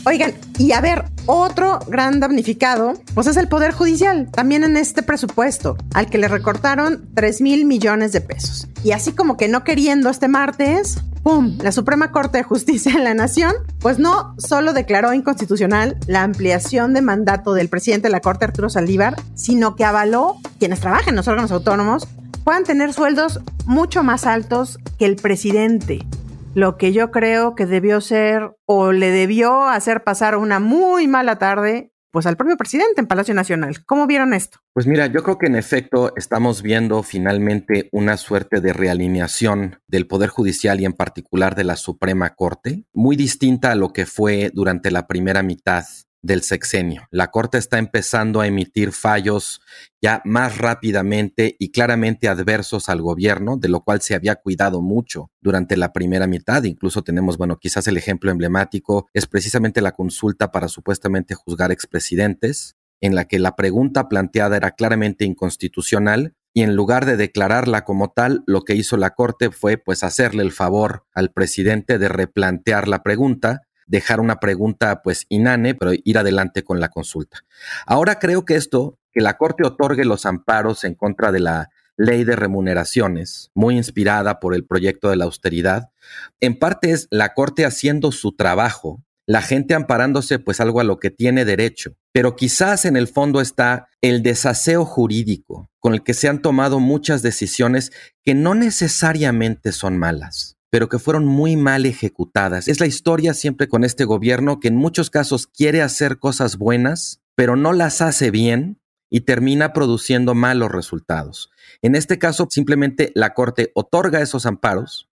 Oigan, 0.07 0.35
y 0.57 0.71
a 0.71 0.79
ver, 0.79 1.03
otro 1.25 1.79
gran 1.85 2.21
damnificado, 2.21 2.93
pues 3.13 3.27
es 3.27 3.35
el 3.35 3.49
Poder 3.49 3.73
Judicial, 3.73 4.29
también 4.31 4.63
en 4.63 4.77
este 4.77 5.03
presupuesto, 5.03 5.75
al 5.93 6.09
que 6.09 6.17
le 6.17 6.29
recortaron 6.29 7.09
3 7.13 7.41
mil 7.41 7.65
millones 7.65 8.13
de 8.13 8.21
pesos. 8.21 8.69
Y 8.85 8.93
así 8.93 9.11
como 9.11 9.35
que 9.35 9.49
no 9.49 9.65
queriendo 9.65 10.09
este 10.09 10.29
martes, 10.29 11.01
¡pum! 11.23 11.57
La 11.61 11.73
Suprema 11.73 12.13
Corte 12.13 12.37
de 12.37 12.45
Justicia 12.45 12.93
de 12.93 13.03
la 13.03 13.15
Nación, 13.15 13.51
pues 13.79 13.99
no 13.99 14.33
solo 14.37 14.71
declaró 14.71 15.11
inconstitucional 15.11 15.97
la 16.07 16.23
ampliación 16.23 16.93
de 16.93 17.01
mandato 17.01 17.53
del 17.53 17.67
presidente 17.67 18.07
de 18.07 18.13
la 18.13 18.21
Corte, 18.21 18.45
Arturo 18.45 18.69
Saldívar, 18.69 19.17
sino 19.35 19.75
que 19.75 19.83
avaló 19.83 20.37
quienes 20.57 20.79
trabajan 20.79 21.09
en 21.09 21.15
los 21.17 21.27
órganos 21.27 21.51
autónomos 21.51 22.07
puedan 22.45 22.63
tener 22.63 22.93
sueldos 22.93 23.41
mucho 23.65 24.03
más 24.03 24.25
altos 24.25 24.79
que 24.97 25.05
el 25.05 25.17
presidente 25.17 26.07
lo 26.57 26.75
que 26.75 26.91
yo 26.91 27.11
creo 27.11 27.53
que 27.53 27.67
debió 27.67 28.01
ser 28.01 28.57
o 28.65 28.91
le 28.91 29.11
debió 29.11 29.65
hacer 29.65 30.03
pasar 30.03 30.35
una 30.35 30.59
muy 30.59 31.07
mala 31.07 31.37
tarde 31.37 31.91
pues 32.11 32.25
al 32.25 32.35
propio 32.35 32.57
presidente 32.57 32.99
en 32.99 33.05
Palacio 33.05 33.35
Nacional. 33.35 33.85
¿Cómo 33.85 34.07
vieron 34.07 34.33
esto? 34.33 34.57
Pues 34.73 34.87
mira, 34.87 35.05
yo 35.05 35.21
creo 35.21 35.37
que 35.37 35.45
en 35.45 35.55
efecto 35.55 36.13
estamos 36.15 36.63
viendo 36.63 37.03
finalmente 37.03 37.89
una 37.91 38.17
suerte 38.17 38.59
de 38.59 38.73
realineación 38.73 39.81
del 39.87 40.07
Poder 40.07 40.29
Judicial 40.29 40.79
y 40.79 40.85
en 40.85 40.93
particular 40.93 41.53
de 41.53 41.63
la 41.63 41.75
Suprema 41.75 42.33
Corte, 42.33 42.85
muy 42.91 43.15
distinta 43.15 43.71
a 43.71 43.75
lo 43.75 43.93
que 43.93 44.07
fue 44.07 44.49
durante 44.51 44.89
la 44.89 45.05
primera 45.05 45.43
mitad 45.43 45.85
del 46.27 46.43
sexenio. 46.43 47.07
La 47.09 47.31
Corte 47.31 47.57
está 47.57 47.79
empezando 47.79 48.39
a 48.39 48.47
emitir 48.47 48.91
fallos 48.91 49.61
ya 49.99 50.21
más 50.25 50.59
rápidamente 50.59 51.55
y 51.57 51.71
claramente 51.71 52.27
adversos 52.27 52.89
al 52.89 53.01
gobierno, 53.01 53.57
de 53.57 53.69
lo 53.69 53.81
cual 53.81 54.01
se 54.01 54.13
había 54.13 54.35
cuidado 54.35 54.81
mucho 54.81 55.31
durante 55.41 55.75
la 55.75 55.91
primera 55.91 56.27
mitad. 56.27 56.63
Incluso 56.63 57.01
tenemos, 57.01 57.37
bueno, 57.37 57.57
quizás 57.57 57.87
el 57.87 57.97
ejemplo 57.97 58.29
emblemático 58.29 59.07
es 59.13 59.25
precisamente 59.25 59.81
la 59.81 59.93
consulta 59.93 60.51
para 60.51 60.67
supuestamente 60.67 61.33
juzgar 61.33 61.71
expresidentes, 61.71 62.75
en 63.01 63.15
la 63.15 63.25
que 63.25 63.39
la 63.39 63.55
pregunta 63.55 64.07
planteada 64.09 64.57
era 64.57 64.71
claramente 64.71 65.25
inconstitucional 65.25 66.35
y 66.53 66.63
en 66.63 66.75
lugar 66.75 67.05
de 67.05 67.17
declararla 67.17 67.83
como 67.83 68.09
tal, 68.09 68.43
lo 68.47 68.63
que 68.63 68.73
hizo 68.73 68.97
la 68.97 69.11
Corte 69.11 69.51
fue 69.51 69.77
pues 69.77 70.03
hacerle 70.03 70.41
el 70.41 70.51
favor 70.51 71.05
al 71.13 71.31
presidente 71.31 71.99
de 71.99 72.09
replantear 72.09 72.87
la 72.87 73.03
pregunta 73.03 73.66
dejar 73.87 74.19
una 74.19 74.39
pregunta 74.39 75.01
pues 75.01 75.25
inane, 75.29 75.73
pero 75.73 75.91
ir 76.03 76.17
adelante 76.17 76.63
con 76.63 76.79
la 76.79 76.89
consulta. 76.89 77.39
Ahora 77.85 78.19
creo 78.19 78.45
que 78.45 78.55
esto, 78.55 78.99
que 79.11 79.21
la 79.21 79.37
Corte 79.37 79.65
otorgue 79.65 80.05
los 80.05 80.25
amparos 80.25 80.83
en 80.83 80.93
contra 80.93 81.31
de 81.31 81.39
la 81.39 81.69
ley 81.95 82.23
de 82.23 82.35
remuneraciones, 82.35 83.49
muy 83.55 83.75
inspirada 83.75 84.39
por 84.39 84.53
el 84.53 84.65
proyecto 84.65 85.09
de 85.09 85.15
la 85.15 85.25
austeridad, 85.25 85.89
en 86.39 86.59
parte 86.59 86.91
es 86.91 87.07
la 87.09 87.33
Corte 87.33 87.65
haciendo 87.65 88.11
su 88.11 88.33
trabajo, 88.33 89.03
la 89.25 89.41
gente 89.41 89.73
amparándose 89.73 90.37
pues 90.39 90.61
algo 90.61 90.79
a 90.79 90.83
lo 90.83 90.99
que 90.99 91.09
tiene 91.09 91.43
derecho, 91.43 91.95
pero 92.13 92.35
quizás 92.35 92.85
en 92.85 92.95
el 92.95 93.07
fondo 93.07 93.41
está 93.41 93.89
el 94.01 94.21
desaseo 94.21 94.85
jurídico 94.85 95.69
con 95.79 95.93
el 95.93 96.03
que 96.03 96.13
se 96.13 96.29
han 96.29 96.41
tomado 96.41 96.79
muchas 96.79 97.23
decisiones 97.23 97.91
que 98.23 98.35
no 98.35 98.53
necesariamente 98.53 99.71
son 99.71 99.97
malas 99.97 100.56
pero 100.69 100.89
que 100.89 100.99
fueron 100.99 101.25
muy 101.25 101.55
mal 101.55 101.85
ejecutadas. 101.85 102.67
Es 102.67 102.79
la 102.79 102.85
historia 102.85 103.33
siempre 103.33 103.67
con 103.67 103.83
este 103.83 104.05
gobierno 104.05 104.59
que 104.59 104.67
en 104.67 104.75
muchos 104.75 105.09
casos 105.09 105.47
quiere 105.47 105.81
hacer 105.81 106.19
cosas 106.19 106.57
buenas, 106.57 107.21
pero 107.35 107.55
no 107.55 107.73
las 107.73 108.01
hace 108.01 108.31
bien 108.31 108.79
y 109.09 109.21
termina 109.21 109.73
produciendo 109.73 110.35
malos 110.35 110.71
resultados. 110.71 111.49
En 111.81 111.95
este 111.95 112.19
caso, 112.19 112.47
simplemente 112.49 113.11
la 113.15 113.33
Corte 113.33 113.71
otorga 113.75 114.21
esos 114.21 114.45
amparos 114.45 115.09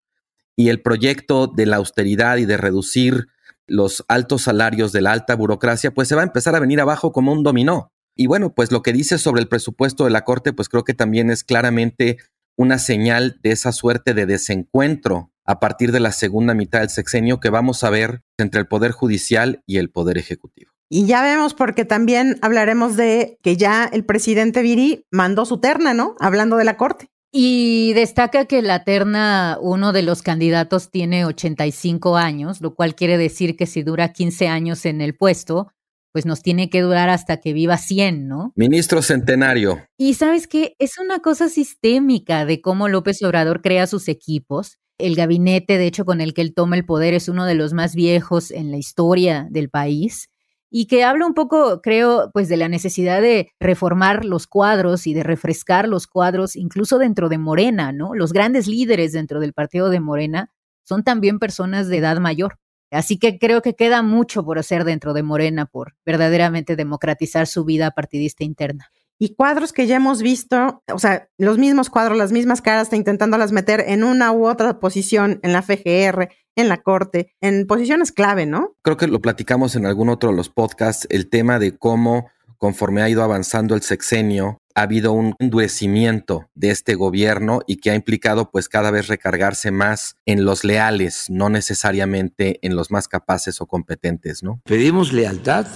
y 0.56 0.70
el 0.70 0.82
proyecto 0.82 1.48
de 1.48 1.66
la 1.66 1.78
austeridad 1.78 2.38
y 2.38 2.46
de 2.46 2.58
reducir 2.58 3.28
los 3.66 4.04
altos 4.08 4.44
salarios 4.44 4.92
de 4.92 5.02
la 5.02 5.12
alta 5.12 5.36
burocracia, 5.36 5.94
pues 5.94 6.08
se 6.08 6.16
va 6.16 6.22
a 6.22 6.26
empezar 6.26 6.56
a 6.56 6.60
venir 6.60 6.82
abajo 6.82 7.12
como 7.12 7.32
un 7.32 7.44
dominó. 7.44 7.92
Y 8.16 8.28
bueno, 8.28 8.54
pues 8.54 8.72
lo 8.72 8.82
que 8.82 8.92
dice 8.92 9.18
sobre 9.18 9.42
el 9.42 9.48
presupuesto 9.48 10.04
de 10.04 10.10
la 10.10 10.26
Corte, 10.26 10.52
pues 10.52 10.68
creo 10.68 10.84
que 10.84 10.94
también 10.94 11.32
es 11.32 11.44
claramente 11.44 12.18
una 12.60 12.78
señal 12.78 13.40
de 13.42 13.52
esa 13.52 13.72
suerte 13.72 14.14
de 14.14 14.26
desencuentro 14.26 15.32
a 15.46 15.62
partir 15.62 15.94
de 15.94 16.02
la 16.02 16.12
segunda 16.12 16.54
mitad 16.54 16.82
del 16.82 16.90
sexenio 16.90 17.40
que 17.40 17.50
vamos 17.50 17.86
a 17.86 17.90
ver 17.90 18.22
entre 18.38 18.60
el 18.60 18.68
Poder 18.68 18.92
Judicial 18.92 19.64
y 19.66 19.78
el 19.78 19.90
Poder 19.90 20.18
Ejecutivo. 20.18 20.70
Y 20.90 21.06
ya 21.06 21.22
vemos 21.22 21.54
porque 21.54 21.86
también 21.86 22.38
hablaremos 22.42 22.98
de 22.98 23.38
que 23.42 23.56
ya 23.56 23.86
el 23.86 24.04
presidente 24.04 24.62
Viri 24.62 25.06
mandó 25.10 25.46
su 25.46 25.62
terna, 25.62 25.94
¿no? 25.94 26.16
Hablando 26.20 26.58
de 26.58 26.66
la 26.66 26.76
Corte. 26.76 27.08
Y 27.32 27.94
destaca 27.94 28.44
que 28.44 28.62
la 28.62 28.84
terna, 28.84 29.58
uno 29.62 29.94
de 29.94 30.02
los 30.02 30.22
candidatos 30.22 30.92
tiene 30.92 31.24
85 31.24 32.18
años, 32.18 32.60
lo 32.60 32.76
cual 32.76 32.94
quiere 32.94 33.18
decir 33.18 33.56
que 33.56 33.68
si 33.68 33.84
dura 33.84 34.12
15 34.12 34.50
años 34.50 34.86
en 34.86 35.00
el 35.00 35.16
puesto, 35.16 35.72
pues 36.20 36.26
nos 36.26 36.42
tiene 36.42 36.70
que 36.70 36.82
durar 36.82 37.08
hasta 37.08 37.38
que 37.38 37.54
viva 37.54 37.78
100, 37.78 38.28
¿no? 38.28 38.52
Ministro 38.58 39.02
centenario. 39.02 39.86
Y 39.98 40.16
sabes 40.16 40.48
qué, 40.48 40.76
es 40.78 40.98
una 40.98 41.20
cosa 41.20 41.48
sistémica 41.48 42.46
de 42.46 42.60
cómo 42.60 42.90
López 42.90 43.24
Obrador 43.24 43.62
crea 43.62 43.88
sus 43.88 44.10
equipos 44.10 44.80
el 44.98 45.16
gabinete, 45.16 45.78
de 45.78 45.88
hecho, 45.88 46.04
con 46.04 46.20
el 46.20 46.34
que 46.34 46.42
él 46.42 46.54
toma 46.54 46.76
el 46.76 46.84
poder 46.84 47.14
es 47.14 47.30
uno 47.30 47.46
de 47.46 47.56
los 47.56 47.72
más 47.72 47.96
viejos 47.96 48.52
en 48.52 48.70
la 48.70 48.76
historia 48.76 49.48
del 49.50 49.70
país 49.70 50.30
y 50.70 50.88
que 50.88 51.06
habla 51.06 51.26
un 51.26 51.34
poco, 51.34 51.82
creo, 51.82 52.32
pues 52.34 52.50
de 52.50 52.58
la 52.58 52.68
necesidad 52.68 53.22
de 53.22 53.50
reformar 53.62 54.26
los 54.26 54.46
cuadros 54.46 55.08
y 55.08 55.14
de 55.14 55.24
refrescar 55.24 55.88
los 55.88 56.06
cuadros, 56.06 56.58
incluso 56.58 56.98
dentro 56.98 57.30
de 57.30 57.38
Morena, 57.38 57.94
¿no? 57.94 58.14
Los 58.14 58.34
grandes 58.34 58.68
líderes 58.68 59.14
dentro 59.14 59.40
del 59.40 59.54
partido 59.54 59.90
de 59.90 60.02
Morena 60.02 60.52
son 60.84 61.06
también 61.06 61.40
personas 61.40 61.88
de 61.88 61.98
edad 61.98 62.20
mayor. 62.20 62.58
Así 62.92 63.20
que 63.20 63.38
creo 63.38 63.62
que 63.62 63.76
queda 63.76 64.02
mucho 64.02 64.44
por 64.44 64.60
hacer 64.60 64.84
dentro 64.84 65.14
de 65.14 65.24
Morena 65.24 65.66
por 65.66 65.96
verdaderamente 66.06 66.76
democratizar 66.76 67.48
su 67.48 67.66
vida 67.66 67.92
partidista 67.92 68.44
interna 68.44 68.92
y 69.22 69.36
cuadros 69.36 69.74
que 69.74 69.86
ya 69.86 69.98
hemos 69.98 70.22
visto, 70.22 70.82
o 70.92 70.98
sea, 70.98 71.28
los 71.38 71.58
mismos 71.58 71.90
cuadros, 71.90 72.18
las 72.18 72.32
mismas 72.32 72.62
caras, 72.62 72.92
intentándolas 72.94 73.52
meter 73.52 73.84
en 73.86 74.06
una 74.06 74.32
u 74.32 74.48
otra 74.48 74.80
posición 74.80 75.42
en 75.44 75.52
la 75.52 75.62
FGR, 75.62 76.30
en 76.56 76.70
la 76.70 76.78
corte, 76.78 77.36
en 77.42 77.68
posiciones 77.68 78.14
clave, 78.14 78.46
¿no? 78.46 78.78
Creo 78.82 78.96
que 78.96 79.08
lo 79.08 79.20
platicamos 79.20 79.76
en 79.76 79.86
algún 79.86 80.08
otro 80.08 80.30
de 80.30 80.38
los 80.38 80.50
podcasts, 80.50 81.06
el 81.10 81.30
tema 81.30 81.60
de 81.60 81.78
cómo 81.78 82.30
conforme 82.58 83.02
ha 83.02 83.10
ido 83.10 83.22
avanzando 83.22 83.76
el 83.76 83.82
sexenio, 83.82 84.62
ha 84.80 84.84
habido 84.84 85.12
un 85.12 85.36
endurecimiento 85.40 86.50
de 86.56 86.72
este 86.72 86.96
gobierno 86.96 87.60
y 87.68 87.78
que 87.78 87.92
ha 87.92 87.96
implicado 87.96 88.50
pues 88.50 88.70
cada 88.70 88.92
vez 88.92 89.08
recargarse 89.08 89.72
más 89.72 90.16
en 90.26 90.46
los 90.46 90.64
leales, 90.64 91.26
no 91.30 91.50
necesariamente 91.50 92.60
en 92.62 92.78
los 92.78 92.90
más 92.90 93.10
capaces 93.10 93.60
o 93.60 93.66
competentes, 93.66 94.42
¿no? 94.42 94.62
Pedimos 94.64 95.12
lealtad 95.12 95.68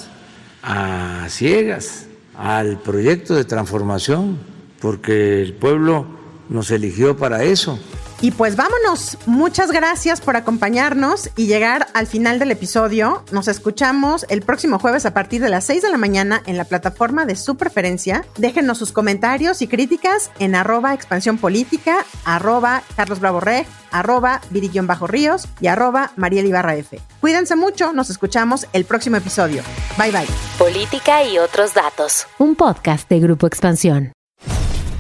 a 0.62 1.26
ciegas 1.28 2.06
al 2.38 2.80
proyecto 2.80 3.36
de 3.36 3.44
transformación, 3.44 4.40
porque 4.80 5.42
el 5.42 5.54
pueblo 5.54 6.08
nos 6.48 6.72
eligió 6.72 7.18
para 7.18 7.44
eso. 7.44 7.78
Y 8.24 8.32
pues 8.32 8.56
vámonos. 8.56 9.18
Muchas 9.26 9.70
gracias 9.70 10.22
por 10.22 10.38
acompañarnos 10.38 11.30
y 11.36 11.46
llegar 11.46 11.88
al 11.94 12.08
final 12.08 12.40
del 12.40 12.52
episodio. 12.52 13.26
Nos 13.34 13.50
escuchamos 13.50 14.26
el 14.30 14.44
próximo 14.44 14.80
jueves 14.80 15.06
a 15.06 15.14
partir 15.14 15.42
de 15.42 15.50
las 15.50 15.66
6 15.66 15.82
de 15.82 15.90
la 15.90 15.98
mañana 15.98 16.42
en 16.46 16.56
la 16.56 16.64
plataforma 16.64 17.26
de 17.26 17.36
su 17.36 17.58
preferencia. 17.58 18.24
Déjenos 18.38 18.78
sus 18.78 18.94
comentarios 18.94 19.62
y 19.62 19.68
críticas 19.68 20.32
en 20.40 20.56
arroba 20.56 20.94
expansión 20.94 21.38
política, 21.38 22.06
arroba 22.24 22.84
Carlos 22.96 23.20
Bravo 23.20 23.42
Reg, 23.42 23.68
arroba 23.92 24.40
Bajo 24.84 25.06
Ríos 25.06 25.50
y 25.60 25.68
arroba 25.68 26.14
Mariel 26.16 26.46
Ibarra 26.46 26.78
F. 26.78 27.02
Cuídense 27.20 27.58
mucho, 27.58 27.92
nos 27.92 28.10
escuchamos 28.10 28.68
el 28.72 28.86
próximo 28.86 29.18
episodio. 29.18 29.64
Bye 29.98 30.12
bye. 30.12 30.28
Política 30.58 31.26
y 31.26 31.40
otros 31.40 31.74
datos. 31.74 32.26
Un 32.38 32.56
podcast 32.56 33.10
de 33.10 33.20
Grupo 33.20 33.48
Expansión. 33.48 34.14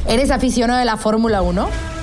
¿Eres 0.09 0.29
aficionado 0.29 0.79
de 0.79 0.85
la 0.85 0.97
Fórmula 0.97 1.41
1? 1.41 1.92